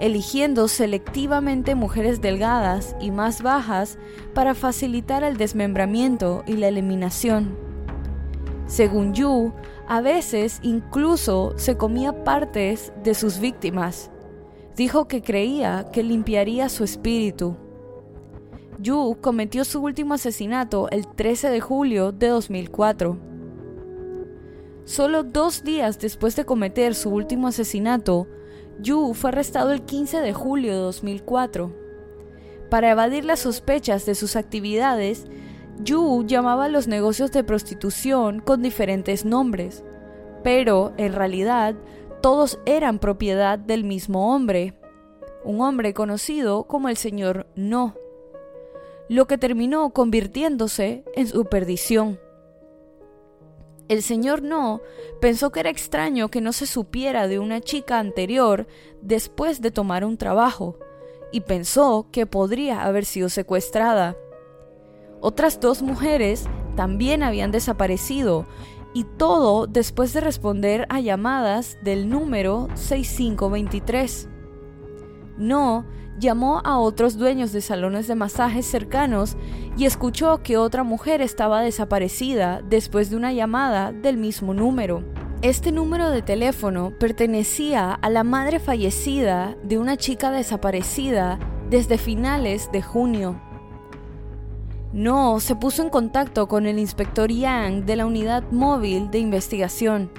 eligiendo 0.00 0.68
selectivamente 0.68 1.74
mujeres 1.74 2.20
delgadas 2.20 2.96
y 3.00 3.10
más 3.10 3.42
bajas 3.42 3.98
para 4.34 4.54
facilitar 4.54 5.24
el 5.24 5.36
desmembramiento 5.36 6.44
y 6.46 6.54
la 6.54 6.68
eliminación. 6.68 7.56
Según 8.66 9.14
Yu, 9.14 9.52
a 9.88 10.02
veces 10.02 10.60
incluso 10.62 11.54
se 11.56 11.76
comía 11.76 12.24
partes 12.24 12.92
de 13.02 13.14
sus 13.14 13.38
víctimas. 13.38 14.10
Dijo 14.76 15.08
que 15.08 15.22
creía 15.22 15.88
que 15.90 16.02
limpiaría 16.02 16.68
su 16.68 16.84
espíritu. 16.84 17.56
Yu 18.80 19.16
cometió 19.20 19.64
su 19.64 19.80
último 19.82 20.14
asesinato 20.14 20.88
el 20.90 21.06
13 21.08 21.48
de 21.48 21.60
julio 21.60 22.12
de 22.12 22.28
2004. 22.28 23.18
Solo 24.88 25.22
dos 25.22 25.64
días 25.64 25.98
después 25.98 26.34
de 26.34 26.46
cometer 26.46 26.94
su 26.94 27.10
último 27.10 27.48
asesinato, 27.48 28.26
Yu 28.80 29.12
fue 29.12 29.28
arrestado 29.28 29.72
el 29.72 29.82
15 29.82 30.22
de 30.22 30.32
julio 30.32 30.72
de 30.72 30.78
2004. 30.78 31.76
Para 32.70 32.92
evadir 32.92 33.26
las 33.26 33.40
sospechas 33.40 34.06
de 34.06 34.14
sus 34.14 34.34
actividades, 34.34 35.26
Yu 35.84 36.24
llamaba 36.26 36.64
a 36.64 36.68
los 36.70 36.88
negocios 36.88 37.32
de 37.32 37.44
prostitución 37.44 38.40
con 38.40 38.62
diferentes 38.62 39.26
nombres, 39.26 39.84
pero 40.42 40.94
en 40.96 41.12
realidad 41.12 41.74
todos 42.22 42.58
eran 42.64 42.98
propiedad 42.98 43.58
del 43.58 43.84
mismo 43.84 44.34
hombre, 44.34 44.72
un 45.44 45.60
hombre 45.60 45.92
conocido 45.92 46.64
como 46.64 46.88
el 46.88 46.96
señor 46.96 47.46
No, 47.56 47.94
lo 49.10 49.26
que 49.26 49.36
terminó 49.36 49.90
convirtiéndose 49.90 51.04
en 51.14 51.26
su 51.26 51.44
perdición. 51.44 52.18
El 53.88 54.02
señor 54.02 54.42
No 54.42 54.82
pensó 55.20 55.50
que 55.50 55.60
era 55.60 55.70
extraño 55.70 56.28
que 56.28 56.42
no 56.42 56.52
se 56.52 56.66
supiera 56.66 57.26
de 57.26 57.38
una 57.38 57.60
chica 57.60 57.98
anterior 57.98 58.66
después 59.00 59.62
de 59.62 59.70
tomar 59.70 60.04
un 60.04 60.18
trabajo, 60.18 60.78
y 61.32 61.40
pensó 61.40 62.06
que 62.12 62.26
podría 62.26 62.84
haber 62.84 63.06
sido 63.06 63.28
secuestrada. 63.30 64.16
Otras 65.20 65.58
dos 65.60 65.82
mujeres 65.82 66.44
también 66.76 67.22
habían 67.22 67.50
desaparecido, 67.50 68.46
y 68.92 69.04
todo 69.04 69.66
después 69.66 70.12
de 70.12 70.20
responder 70.20 70.86
a 70.90 71.00
llamadas 71.00 71.78
del 71.82 72.08
número 72.08 72.68
6523. 72.74 74.28
No 75.38 75.86
llamó 76.18 76.60
a 76.64 76.78
otros 76.78 77.16
dueños 77.16 77.52
de 77.52 77.60
salones 77.60 78.08
de 78.08 78.16
masajes 78.16 78.66
cercanos 78.66 79.36
y 79.76 79.84
escuchó 79.84 80.42
que 80.42 80.56
otra 80.56 80.82
mujer 80.82 81.22
estaba 81.22 81.62
desaparecida 81.62 82.60
después 82.68 83.08
de 83.10 83.16
una 83.16 83.32
llamada 83.32 83.92
del 83.92 84.16
mismo 84.16 84.52
número. 84.52 85.04
Este 85.40 85.70
número 85.70 86.10
de 86.10 86.22
teléfono 86.22 86.92
pertenecía 86.98 87.92
a 87.92 88.10
la 88.10 88.24
madre 88.24 88.58
fallecida 88.58 89.56
de 89.62 89.78
una 89.78 89.96
chica 89.96 90.32
desaparecida 90.32 91.38
desde 91.70 91.98
finales 91.98 92.70
de 92.72 92.82
junio. 92.82 93.40
No 94.92 95.38
se 95.38 95.54
puso 95.54 95.82
en 95.82 95.90
contacto 95.90 96.48
con 96.48 96.66
el 96.66 96.78
inspector 96.78 97.30
Yang 97.30 97.84
de 97.84 97.96
la 97.96 98.06
unidad 98.06 98.42
móvil 98.50 99.10
de 99.10 99.18
investigación 99.18 100.10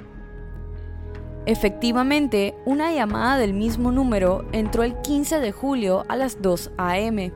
Efectivamente, 1.46 2.54
una 2.66 2.92
llamada 2.92 3.38
del 3.38 3.54
mismo 3.54 3.90
número 3.92 4.44
entró 4.52 4.82
el 4.82 5.00
15 5.00 5.40
de 5.40 5.52
julio 5.52 6.04
a 6.08 6.16
las 6.16 6.42
2 6.42 6.72
a.m. 6.76 7.32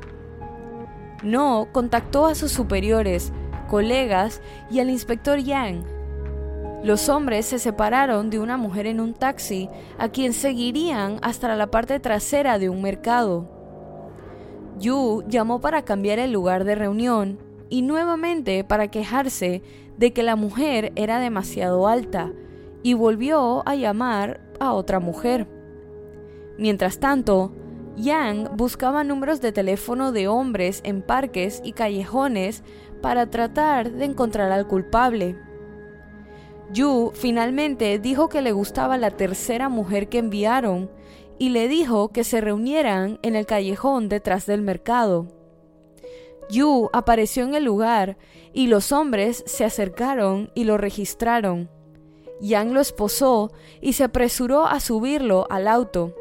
No 1.23 1.69
contactó 1.73 2.27
a 2.27 2.35
sus 2.35 2.53
superiores, 2.53 3.33
colegas 3.69 4.43
y 4.71 4.81
al 4.81 4.91
inspector 4.91 5.39
Yang. 5.39 5.85
Los 6.83 7.09
hombres 7.09 7.47
se 7.47 7.59
separaron 7.59 8.29
de 8.29 8.39
una 8.39 8.59
mujer 8.59 8.87
en 8.87 9.01
un 9.01 9.15
taxi 9.15 9.71
a 9.97 10.11
quien 10.11 10.35
seguirían 10.35 11.19
hasta 11.23 11.57
la 11.57 11.71
parte 11.71 11.99
trasera 11.99 12.59
de 12.59 12.69
un 12.69 12.83
mercado. 12.83 13.49
Yu 14.79 15.25
llamó 15.27 15.63
para 15.63 15.83
cambiar 15.83 16.19
el 16.19 16.31
lugar 16.31 16.65
de 16.65 16.75
reunión 16.75 17.39
y 17.71 17.81
nuevamente 17.81 18.65
para 18.65 18.89
quejarse 18.89 19.63
de 19.97 20.13
que 20.13 20.23
la 20.23 20.37
mujer 20.37 20.93
era 20.95 21.21
demasiado 21.21 21.89
alta 21.89 22.33
y 22.85 22.93
volvió 22.93 23.67
a 23.67 23.75
llamar 23.75 24.41
a 24.61 24.75
otra 24.75 25.01
mujer. 25.01 25.49
Mientras 26.59 27.01
tanto, 27.01 27.51
Yang 27.97 28.57
buscaba 28.57 29.05
números 29.05 29.41
de 29.41 29.53
teléfono 29.53 30.13
de 30.13 30.29
hombres 30.29 30.81
en 30.85 31.01
parques 31.01 31.63
y 31.65 31.73
callejones 31.73 32.63
para 33.01 33.31
tratar 33.31 33.91
de 33.91 34.05
encontrar 34.05 34.53
al 34.53 34.67
culpable. 34.67 35.37
Yu 36.73 37.13
finalmente 37.15 37.99
dijo 37.99 38.29
que 38.29 38.43
le 38.43 38.53
gustaba 38.53 38.99
la 38.99 39.13
tercera 39.13 39.69
mujer 39.71 40.09
que 40.09 40.19
enviaron 40.19 40.91
y 41.39 41.51
le 41.51 41.69
dijo 41.69 42.09
que 42.09 42.23
se 42.23 42.43
reunieran 42.43 43.19
en 43.23 43.35
el 43.35 43.47
callejón 43.47 44.11
detrás 44.11 44.45
del 44.45 44.61
mercado. 44.61 45.29
Yu 46.51 46.91
apareció 46.93 47.45
en 47.45 47.55
el 47.55 47.65
lugar 47.65 48.19
y 48.53 48.67
los 48.67 48.93
hombres 48.93 49.43
se 49.47 49.65
acercaron 49.65 50.51
y 50.55 50.65
lo 50.65 50.77
registraron. 50.77 51.71
Yang 52.41 52.73
lo 52.73 52.81
esposó 52.81 53.53
y 53.81 53.95
se 53.95 54.05
apresuró 54.05 54.67
a 54.67 54.81
subirlo 54.81 55.47
al 55.51 55.69
auto. 55.69 56.15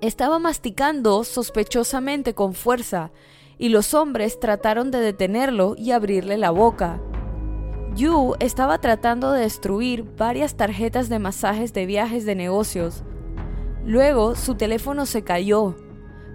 Estaba 0.00 0.38
masticando 0.38 1.24
sospechosamente 1.24 2.34
con 2.34 2.54
fuerza, 2.54 3.12
y 3.58 3.68
los 3.68 3.94
hombres 3.94 4.40
trataron 4.40 4.90
de 4.90 5.00
detenerlo 5.00 5.74
y 5.76 5.92
abrirle 5.92 6.36
la 6.38 6.50
boca. 6.50 7.00
Yu 7.94 8.34
estaba 8.40 8.78
tratando 8.78 9.32
de 9.32 9.42
destruir 9.42 10.04
varias 10.16 10.56
tarjetas 10.56 11.08
de 11.08 11.20
masajes 11.20 11.72
de 11.72 11.86
viajes 11.86 12.26
de 12.26 12.34
negocios. 12.34 13.04
Luego 13.84 14.34
su 14.34 14.56
teléfono 14.56 15.06
se 15.06 15.22
cayó, 15.22 15.76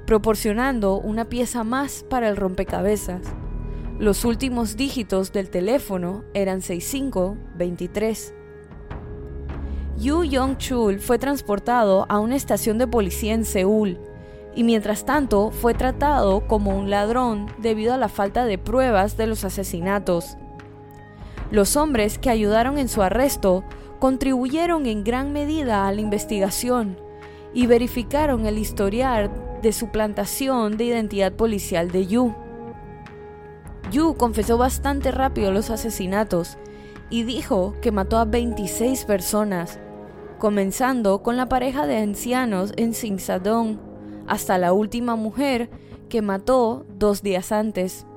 proporcionando 0.05 0.95
una 0.99 1.25
pieza 1.25 1.63
más 1.63 2.05
para 2.09 2.29
el 2.29 2.37
rompecabezas. 2.37 3.21
Los 3.99 4.23
últimos 4.23 4.77
dígitos 4.77 5.33
del 5.33 5.49
teléfono 5.49 6.23
eran 6.33 6.61
6523. 6.61 8.33
Yu 9.99 10.23
Yong-chul 10.23 10.99
fue 10.99 11.19
transportado 11.19 12.05
a 12.07 12.19
una 12.19 12.37
estación 12.37 12.77
de 12.77 12.87
policía 12.87 13.33
en 13.33 13.43
Seúl 13.43 13.99
y 14.55 14.63
mientras 14.63 15.05
tanto 15.05 15.51
fue 15.51 15.73
tratado 15.73 16.47
como 16.47 16.77
un 16.77 16.89
ladrón 16.89 17.47
debido 17.57 17.93
a 17.93 17.97
la 17.97 18.07
falta 18.07 18.45
de 18.45 18.57
pruebas 18.57 19.17
de 19.17 19.27
los 19.27 19.43
asesinatos. 19.43 20.37
Los 21.51 21.75
hombres 21.75 22.17
que 22.17 22.29
ayudaron 22.29 22.77
en 22.77 22.87
su 22.87 23.01
arresto 23.01 23.65
contribuyeron 23.99 24.85
en 24.85 25.03
gran 25.03 25.33
medida 25.33 25.85
a 25.85 25.91
la 25.91 25.99
investigación 25.99 26.97
y 27.53 27.67
verificaron 27.67 28.45
el 28.45 28.57
historial 28.57 29.29
de 29.61 29.73
suplantación 29.73 30.77
de 30.77 30.85
identidad 30.85 31.33
policial 31.33 31.91
de 31.91 32.07
Yu. 32.07 32.33
Yu 33.91 34.15
confesó 34.15 34.57
bastante 34.57 35.11
rápido 35.11 35.51
los 35.51 35.69
asesinatos 35.69 36.57
y 37.09 37.23
dijo 37.23 37.75
que 37.81 37.91
mató 37.91 38.17
a 38.17 38.23
26 38.23 39.03
personas 39.03 39.77
comenzando 40.39 41.21
con 41.21 41.37
la 41.37 41.47
pareja 41.47 41.85
de 41.85 41.97
ancianos 41.97 42.73
en 42.77 42.93
Sinsadong, 42.95 43.77
hasta 44.25 44.57
la 44.57 44.73
última 44.73 45.15
mujer 45.15 45.69
que 46.09 46.21
mató 46.21 46.85
dos 46.97 47.21
días 47.21 47.51
antes. 47.51 48.07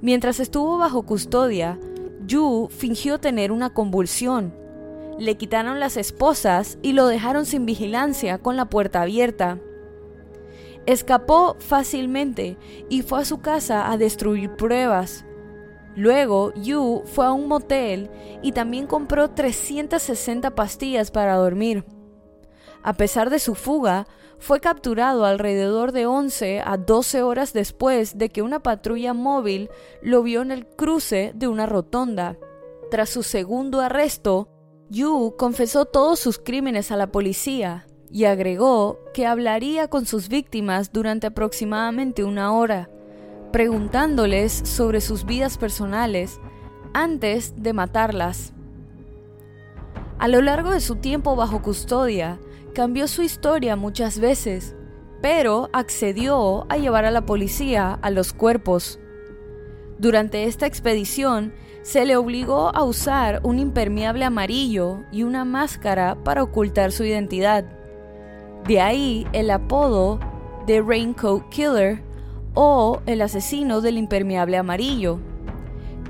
Mientras 0.00 0.40
estuvo 0.40 0.78
bajo 0.78 1.02
custodia, 1.02 1.78
Yu 2.26 2.68
fingió 2.70 3.20
tener 3.20 3.52
una 3.52 3.70
convulsión. 3.70 4.54
Le 5.18 5.36
quitaron 5.36 5.78
las 5.78 5.96
esposas 5.96 6.78
y 6.82 6.92
lo 6.92 7.06
dejaron 7.06 7.46
sin 7.46 7.66
vigilancia 7.66 8.38
con 8.38 8.56
la 8.56 8.64
puerta 8.64 9.02
abierta. 9.02 9.60
Escapó 10.86 11.56
fácilmente 11.60 12.56
y 12.88 13.02
fue 13.02 13.20
a 13.20 13.24
su 13.24 13.38
casa 13.38 13.90
a 13.90 13.96
destruir 13.96 14.50
pruebas, 14.56 15.24
Luego, 15.96 16.52
Yu 16.54 17.02
fue 17.04 17.26
a 17.26 17.32
un 17.32 17.46
motel 17.46 18.10
y 18.42 18.52
también 18.52 18.86
compró 18.86 19.30
360 19.30 20.54
pastillas 20.54 21.10
para 21.10 21.36
dormir. 21.36 21.84
A 22.82 22.94
pesar 22.94 23.30
de 23.30 23.38
su 23.38 23.54
fuga, 23.54 24.06
fue 24.38 24.60
capturado 24.60 25.24
alrededor 25.24 25.92
de 25.92 26.06
11 26.06 26.60
a 26.60 26.76
12 26.76 27.22
horas 27.22 27.52
después 27.52 28.18
de 28.18 28.28
que 28.28 28.42
una 28.42 28.60
patrulla 28.60 29.14
móvil 29.14 29.70
lo 30.02 30.22
vio 30.22 30.42
en 30.42 30.50
el 30.50 30.66
cruce 30.66 31.32
de 31.34 31.48
una 31.48 31.66
rotonda. 31.66 32.36
Tras 32.90 33.08
su 33.08 33.22
segundo 33.22 33.80
arresto, 33.80 34.48
Yu 34.90 35.34
confesó 35.38 35.86
todos 35.86 36.18
sus 36.18 36.38
crímenes 36.38 36.90
a 36.90 36.96
la 36.96 37.06
policía 37.06 37.86
y 38.10 38.24
agregó 38.24 38.98
que 39.14 39.26
hablaría 39.26 39.88
con 39.88 40.04
sus 40.04 40.28
víctimas 40.28 40.92
durante 40.92 41.28
aproximadamente 41.28 42.22
una 42.22 42.52
hora 42.52 42.90
preguntándoles 43.54 44.52
sobre 44.52 45.00
sus 45.00 45.24
vidas 45.24 45.58
personales 45.58 46.40
antes 46.92 47.54
de 47.56 47.72
matarlas. 47.72 48.52
A 50.18 50.26
lo 50.26 50.42
largo 50.42 50.72
de 50.72 50.80
su 50.80 50.96
tiempo 50.96 51.36
bajo 51.36 51.62
custodia, 51.62 52.40
cambió 52.74 53.06
su 53.06 53.22
historia 53.22 53.76
muchas 53.76 54.18
veces, 54.18 54.74
pero 55.22 55.70
accedió 55.72 56.66
a 56.68 56.78
llevar 56.78 57.04
a 57.04 57.12
la 57.12 57.26
policía 57.26 57.96
a 58.02 58.10
los 58.10 58.32
cuerpos. 58.32 58.98
Durante 60.00 60.46
esta 60.46 60.66
expedición, 60.66 61.54
se 61.82 62.04
le 62.06 62.16
obligó 62.16 62.74
a 62.74 62.82
usar 62.82 63.38
un 63.44 63.60
impermeable 63.60 64.24
amarillo 64.24 65.04
y 65.12 65.22
una 65.22 65.44
máscara 65.44 66.16
para 66.24 66.42
ocultar 66.42 66.90
su 66.90 67.04
identidad. 67.04 67.64
De 68.66 68.80
ahí 68.80 69.28
el 69.32 69.48
apodo 69.52 70.18
de 70.66 70.82
Raincoat 70.82 71.48
Killer 71.50 72.13
o 72.54 73.00
el 73.06 73.20
asesino 73.20 73.80
del 73.80 73.98
impermeable 73.98 74.56
amarillo. 74.56 75.18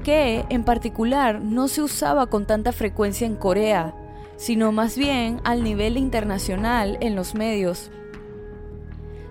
que 0.02 0.44
en 0.50 0.64
particular 0.64 1.40
no 1.40 1.66
se 1.66 1.80
usaba 1.80 2.26
con 2.26 2.46
tanta 2.46 2.72
frecuencia 2.72 3.26
en 3.26 3.36
Corea, 3.36 3.94
sino 4.36 4.70
más 4.70 4.98
bien 4.98 5.40
al 5.44 5.64
nivel 5.64 5.96
internacional 5.96 6.98
en 7.00 7.16
los 7.16 7.34
medios. 7.34 7.90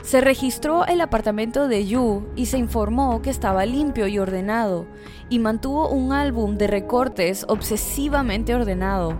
Se 0.03 0.19
registró 0.19 0.85
el 0.85 0.99
apartamento 0.99 1.67
de 1.67 1.85
Yu 1.85 2.23
y 2.35 2.47
se 2.47 2.57
informó 2.57 3.21
que 3.21 3.29
estaba 3.29 3.65
limpio 3.65 4.07
y 4.07 4.19
ordenado, 4.19 4.85
y 5.29 5.39
mantuvo 5.39 5.87
un 5.89 6.11
álbum 6.11 6.57
de 6.57 6.67
recortes 6.67 7.45
obsesivamente 7.47 8.53
ordenado. 8.53 9.17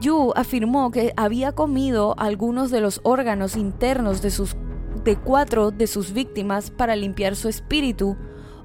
Yu 0.00 0.32
afirmó 0.34 0.90
que 0.90 1.12
había 1.16 1.52
comido 1.52 2.14
algunos 2.18 2.70
de 2.72 2.80
los 2.80 3.00
órganos 3.04 3.56
internos 3.56 4.20
de, 4.20 4.30
sus, 4.30 4.56
de 5.04 5.16
cuatro 5.16 5.70
de 5.70 5.86
sus 5.86 6.12
víctimas 6.12 6.70
para 6.70 6.96
limpiar 6.96 7.36
su 7.36 7.48
espíritu 7.48 8.16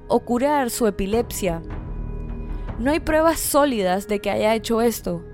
o 0.08 0.20
curar 0.20 0.70
su 0.70 0.86
epilepsia. 0.86 1.62
No 2.78 2.90
hay 2.90 3.00
pruebas 3.00 3.40
sólidas 3.40 4.08
de 4.08 4.20
que 4.20 4.30
haya 4.30 4.54
hecho 4.54 4.80
esto, 4.80 5.24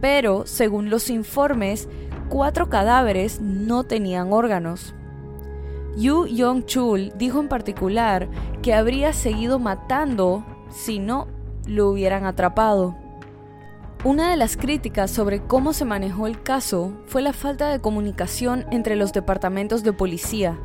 pero 0.00 0.46
según 0.46 0.90
los 0.90 1.10
informes, 1.10 1.88
cuatro 2.28 2.68
cadáveres 2.68 3.40
no 3.40 3.84
tenían 3.84 4.32
órganos. 4.32 4.94
Yu 5.96 6.26
Yong-chul 6.26 7.12
dijo 7.16 7.40
en 7.40 7.48
particular 7.48 8.28
que 8.62 8.74
habría 8.74 9.12
seguido 9.12 9.58
matando 9.58 10.44
si 10.70 10.98
no 10.98 11.28
lo 11.66 11.88
hubieran 11.88 12.24
atrapado. 12.24 13.01
Una 14.04 14.30
de 14.30 14.36
las 14.36 14.56
críticas 14.56 15.10
sobre 15.10 15.42
cómo 15.42 15.72
se 15.72 15.84
manejó 15.84 16.26
el 16.26 16.42
caso 16.42 16.92
fue 17.06 17.22
la 17.22 17.32
falta 17.32 17.70
de 17.70 17.80
comunicación 17.80 18.66
entre 18.70 18.96
los 18.96 19.12
departamentos 19.12 19.84
de 19.84 19.92
policía. 19.92 20.58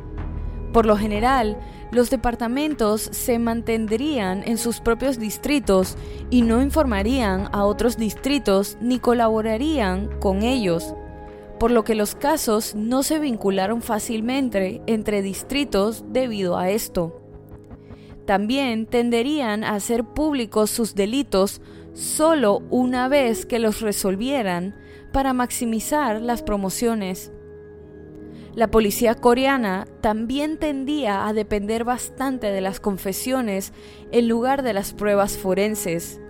Por 0.72 0.86
lo 0.86 0.96
general, 0.96 1.56
los 1.92 2.10
departamentos 2.10 3.00
se 3.00 3.38
mantendrían 3.38 4.42
en 4.44 4.58
sus 4.58 4.80
propios 4.80 5.18
distritos 5.18 5.96
y 6.30 6.42
no 6.42 6.60
informarían 6.60 7.48
a 7.52 7.64
otros 7.64 7.96
distritos 7.96 8.76
ni 8.80 8.98
colaborarían 8.98 10.08
con 10.20 10.42
ellos 10.42 10.94
por 11.58 11.70
lo 11.70 11.84
que 11.84 11.94
los 11.94 12.14
casos 12.14 12.74
no 12.74 13.02
se 13.02 13.18
vincularon 13.18 13.82
fácilmente 13.82 14.80
entre 14.86 15.22
distritos 15.22 16.04
debido 16.08 16.56
a 16.56 16.70
esto. 16.70 17.20
También 18.26 18.86
tenderían 18.86 19.64
a 19.64 19.74
hacer 19.74 20.04
públicos 20.04 20.70
sus 20.70 20.94
delitos 20.94 21.60
solo 21.98 22.62
una 22.70 23.08
vez 23.08 23.44
que 23.44 23.58
los 23.58 23.80
resolvieran 23.80 24.76
para 25.12 25.32
maximizar 25.32 26.22
las 26.22 26.42
promociones. 26.42 27.32
La 28.54 28.70
policía 28.70 29.16
coreana 29.16 29.88
también 30.00 30.58
tendía 30.58 31.26
a 31.26 31.32
depender 31.32 31.82
bastante 31.82 32.52
de 32.52 32.60
las 32.60 32.78
confesiones 32.78 33.72
en 34.12 34.28
lugar 34.28 34.62
de 34.62 34.74
las 34.74 34.92
pruebas 34.92 35.36
forenses. 35.36 36.20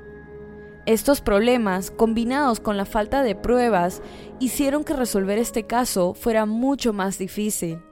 Estos 0.87 1.21
problemas, 1.21 1.91
combinados 1.91 2.61
con 2.61 2.79
la 2.79 2.87
falta 2.87 3.23
de 3.23 3.35
pruebas, 3.35 4.01
hicieron 4.41 4.85
que 4.85 4.95
resolver 4.95 5.39
este 5.39 5.65
caso 5.65 6.15
fuera 6.15 6.47
mucho 6.47 6.95
más 6.95 7.19
difícil. 7.19 7.83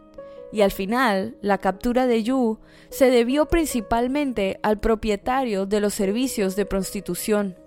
Y 0.51 0.63
al 0.63 0.71
final, 0.71 1.37
la 1.43 1.59
captura 1.59 2.07
de 2.07 2.23
Yu 2.23 2.59
se 2.89 3.11
debió 3.11 3.47
principalmente 3.47 4.59
al 4.63 4.81
propietario 4.81 5.67
de 5.67 5.81
los 5.81 5.93
servicios 5.93 6.57
de 6.57 6.65
prostitución. 6.65 7.66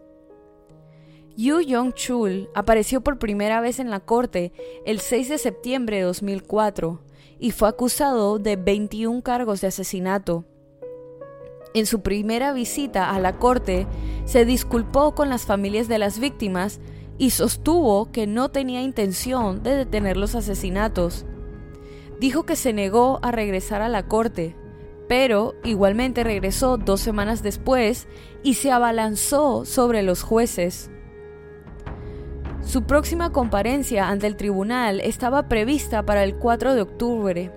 Yu 1.42 1.62
Yong-chul 1.62 2.50
apareció 2.54 3.00
por 3.00 3.18
primera 3.18 3.62
vez 3.62 3.80
en 3.80 3.90
la 3.90 4.02
corte 4.02 4.52
el 4.86 5.00
6 5.00 5.30
de 5.30 5.38
septiembre 5.38 5.96
de 5.96 6.04
2004 6.04 7.00
y 7.40 7.52
fue 7.52 7.70
acusado 7.70 8.40
de 8.40 8.58
21 8.58 9.22
cargos 9.22 9.62
de 9.62 9.68
asesinato. 9.68 10.44
En 11.74 11.86
su 11.86 12.02
primera 12.02 12.52
visita 12.52 13.12
a 13.12 13.22
la 13.22 13.38
corte, 13.38 13.88
se 14.26 14.44
disculpó 14.44 15.16
con 15.16 15.30
las 15.30 15.46
familias 15.46 15.88
de 15.88 15.98
las 15.98 16.20
víctimas 16.20 16.82
y 17.18 17.30
sostuvo 17.30 18.12
que 18.12 18.28
no 18.28 18.50
tenía 18.50 18.82
intención 18.82 19.64
de 19.64 19.76
detener 19.76 20.18
los 20.18 20.36
asesinatos. 20.36 21.26
Dijo 22.20 22.44
que 22.44 22.58
se 22.58 22.74
negó 22.74 23.20
a 23.22 23.32
regresar 23.32 23.82
a 23.82 23.88
la 23.88 24.10
corte, 24.10 24.58
pero 25.08 25.56
igualmente 25.64 26.26
regresó 26.26 26.76
dos 26.76 27.00
semanas 27.00 27.44
después 27.44 28.10
y 28.44 28.56
se 28.56 28.72
abalanzó 28.74 29.64
sobre 29.64 30.04
los 30.04 30.22
jueces. 30.22 30.92
Su 32.62 32.84
próxima 32.84 33.32
comparencia 33.32 34.10
ante 34.10 34.28
el 34.28 34.36
tribunal 34.36 35.00
estaba 35.00 35.48
prevista 35.48 36.04
para 36.04 36.24
el 36.24 36.36
4 36.36 36.76
de 36.76 36.82
octubre. 36.82 37.52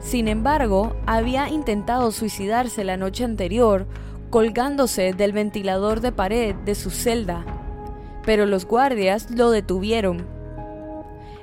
Sin 0.00 0.26
embargo, 0.26 0.96
había 1.06 1.48
intentado 1.48 2.10
suicidarse 2.10 2.82
la 2.82 2.96
noche 2.96 3.24
anterior 3.24 3.86
colgándose 4.30 5.12
del 5.12 5.32
ventilador 5.32 6.00
de 6.00 6.12
pared 6.12 6.54
de 6.54 6.74
su 6.74 6.90
celda, 6.90 7.44
pero 8.24 8.46
los 8.46 8.66
guardias 8.66 9.30
lo 9.30 9.50
detuvieron. 9.50 10.26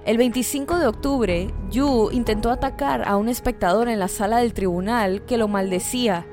El 0.05 0.17
25 0.17 0.79
de 0.79 0.87
octubre, 0.87 1.53
Yu 1.71 2.09
intentó 2.11 2.51
atacar 2.51 3.07
a 3.07 3.15
un 3.15 3.29
espectador 3.29 3.87
en 3.87 3.99
la 3.99 4.09
sala 4.09 4.39
del 4.39 4.53
tribunal 4.53 5.23
que 5.25 5.37
lo 5.37 5.47
maldecía 5.47 6.25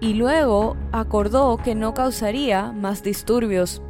y 0.00 0.14
luego 0.14 0.76
acordó 0.92 1.58
que 1.58 1.74
no 1.74 1.92
causaría 1.92 2.72
más 2.72 3.02
disturbios. 3.02 3.82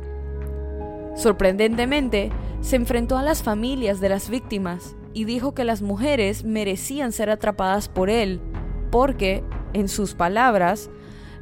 Sorprendentemente, 1.15 2.31
se 2.61 2.77
enfrentó 2.77 3.19
a 3.19 3.23
las 3.23 3.43
familias 3.43 4.01
de 4.01 4.09
las 4.09 4.31
víctimas 4.31 4.97
y 5.13 5.25
dijo 5.25 5.55
que 5.55 5.65
las 5.65 5.83
mujeres 5.83 6.45
merecían 6.45 7.13
ser 7.13 7.29
atrapadas 7.31 7.89
por 7.89 8.09
él, 8.09 8.41
porque, 8.91 9.45
en 9.73 9.89
sus 9.89 10.15
palabras, 10.15 10.91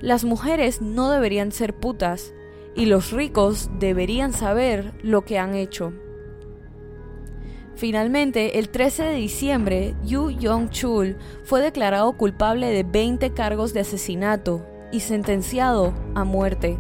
las 0.00 0.24
mujeres 0.24 0.80
no 0.80 1.11
deberían 1.11 1.52
ser 1.52 1.74
putas 1.74 2.35
y 2.74 2.87
los 2.87 3.12
ricos 3.12 3.70
deberían 3.78 4.33
saber 4.33 4.92
lo 5.02 5.24
que 5.24 5.38
han 5.38 5.54
hecho. 5.54 5.92
Finalmente, 7.76 8.59
el 8.59 8.68
13 8.68 9.04
de 9.04 9.14
diciembre, 9.14 9.94
Yu 10.04 10.30
Yong-chul 10.30 11.16
fue 11.44 11.62
declarado 11.62 12.12
culpable 12.12 12.66
de 12.66 12.83
20 12.83 13.30
cargos 13.30 13.72
de 13.72 13.80
asesinato 13.80 14.66
y 14.92 15.00
sentenciado 15.00 15.94
a 16.14 16.24
muerte. 16.24 16.76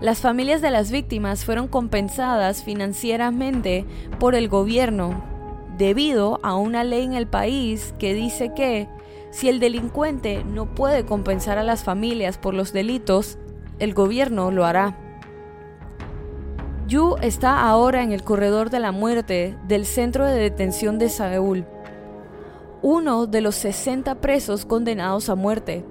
Las 0.00 0.20
familias 0.20 0.60
de 0.60 0.70
las 0.70 0.90
víctimas 0.90 1.44
fueron 1.46 1.68
compensadas 1.68 2.62
financieramente 2.62 3.86
por 4.18 4.34
el 4.34 4.48
gobierno 4.48 5.24
debido 5.78 6.38
a 6.42 6.54
una 6.54 6.84
ley 6.84 7.04
en 7.04 7.14
el 7.14 7.26
país 7.26 7.94
que 7.98 8.12
dice 8.12 8.52
que 8.54 8.88
si 9.30 9.48
el 9.48 9.58
delincuente 9.58 10.44
no 10.44 10.74
puede 10.74 11.06
compensar 11.06 11.56
a 11.58 11.62
las 11.62 11.82
familias 11.82 12.36
por 12.36 12.52
los 12.52 12.72
delitos, 12.72 13.38
el 13.78 13.94
gobierno 13.94 14.50
lo 14.50 14.66
hará. 14.66 14.98
Yu 16.86 17.16
está 17.20 17.62
ahora 17.62 18.02
en 18.02 18.12
el 18.12 18.22
corredor 18.22 18.70
de 18.70 18.80
la 18.80 18.92
muerte 18.92 19.56
del 19.66 19.86
centro 19.86 20.24
de 20.26 20.38
detención 20.38 20.98
de 20.98 21.08
Seúl, 21.08 21.66
uno 22.82 23.26
de 23.26 23.40
los 23.40 23.56
60 23.56 24.20
presos 24.20 24.64
condenados 24.66 25.28
a 25.28 25.34
muerte. 25.34 25.84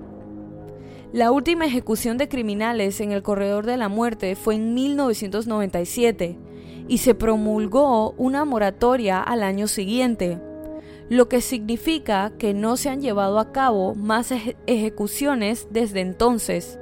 La 1.13 1.31
última 1.31 1.65
ejecución 1.65 2.17
de 2.17 2.27
criminales 2.27 2.99
en 2.99 3.11
el 3.11 3.23
corredor 3.23 3.65
de 3.65 3.77
la 3.77 3.89
muerte 3.89 4.35
fue 4.35 4.55
en 4.55 4.73
1997 4.73 6.37
y 6.87 6.97
se 6.97 7.15
promulgó 7.15 8.11
una 8.11 8.45
moratoria 8.45 9.21
al 9.21 9.43
año 9.43 9.67
siguiente, 9.67 10.39
lo 11.09 11.29
que 11.29 11.41
significa 11.41 12.33
que 12.37 12.53
no 12.53 12.77
se 12.77 12.89
han 12.89 13.01
llevado 13.01 13.39
a 13.39 13.51
cabo 13.51 13.95
más 13.95 14.33
ejecuciones 14.65 15.67
desde 15.71 16.01
entonces. 16.01 16.79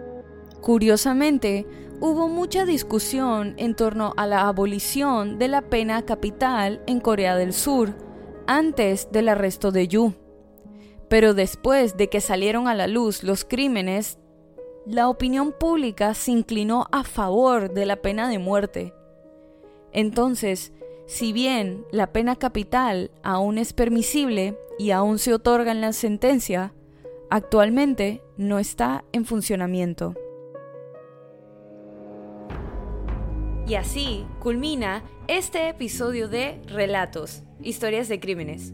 Curiosamente, 0.62 1.68
hubo 2.00 2.28
mucha 2.28 2.66
discusión 2.66 3.54
en 3.58 3.76
torno 3.76 4.14
a 4.18 4.26
la 4.26 4.48
abolición 4.48 5.38
de 5.38 5.48
la 5.50 5.62
pena 5.62 6.04
capital 6.04 6.82
en 6.88 7.00
Corea 7.00 7.36
del 7.36 7.54
Sur 7.54 7.96
antes 8.48 9.10
del 9.12 9.30
arresto 9.30 9.72
de 9.72 9.88
Yu. 9.88 10.23
Pero 11.14 11.36
después 11.36 11.96
de 11.96 12.10
que 12.10 12.22
salieron 12.22 12.68
a 12.68 12.74
la 12.74 12.88
luz 12.88 13.22
los 13.22 13.46
crímenes, 13.46 14.18
la 14.88 15.08
opinión 15.10 15.52
pública 15.52 16.16
se 16.16 16.32
inclinó 16.32 16.88
a 16.92 17.04
favor 17.04 17.72
de 17.72 17.86
la 17.86 17.98
pena 17.98 18.28
de 18.30 18.40
muerte. 18.40 18.96
Entonces, 19.92 20.74
si 21.06 21.32
bien 21.32 21.86
la 21.92 22.12
pena 22.14 22.36
capital 22.36 23.12
aún 23.22 23.60
es 23.60 23.74
permisible 23.74 24.58
y 24.80 24.90
aún 24.90 25.20
se 25.20 25.36
otorga 25.36 25.72
en 25.72 25.82
la 25.82 25.94
sentencia, 25.94 26.74
actualmente 27.30 28.24
no 28.36 28.58
está 28.58 29.06
en 29.12 29.26
funcionamiento. 29.26 30.16
Y 33.68 33.76
así 33.76 34.26
culmina 34.40 35.04
este 35.28 35.70
episodio 35.70 36.28
de 36.28 36.60
Relatos, 36.66 37.44
historias 37.62 38.10
de 38.10 38.20
crímenes. 38.20 38.74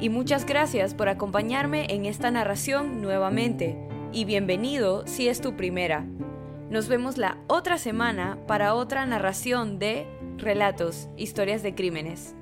y 0.00 0.08
muchas 0.08 0.46
gracias 0.46 0.94
por 0.94 1.08
acompañarme 1.08 1.86
en 1.90 2.06
esta 2.06 2.30
narración 2.30 3.00
nuevamente 3.00 3.78
y 4.12 4.24
bienvenido 4.24 5.06
si 5.06 5.28
es 5.28 5.40
tu 5.40 5.56
primera. 5.56 6.06
Nos 6.70 6.88
vemos 6.88 7.18
la 7.18 7.38
otra 7.46 7.78
semana 7.78 8.38
para 8.46 8.74
otra 8.74 9.06
narración 9.06 9.78
de 9.78 10.06
Relatos, 10.38 11.08
Historias 11.16 11.62
de 11.62 11.74
Crímenes. 11.74 12.34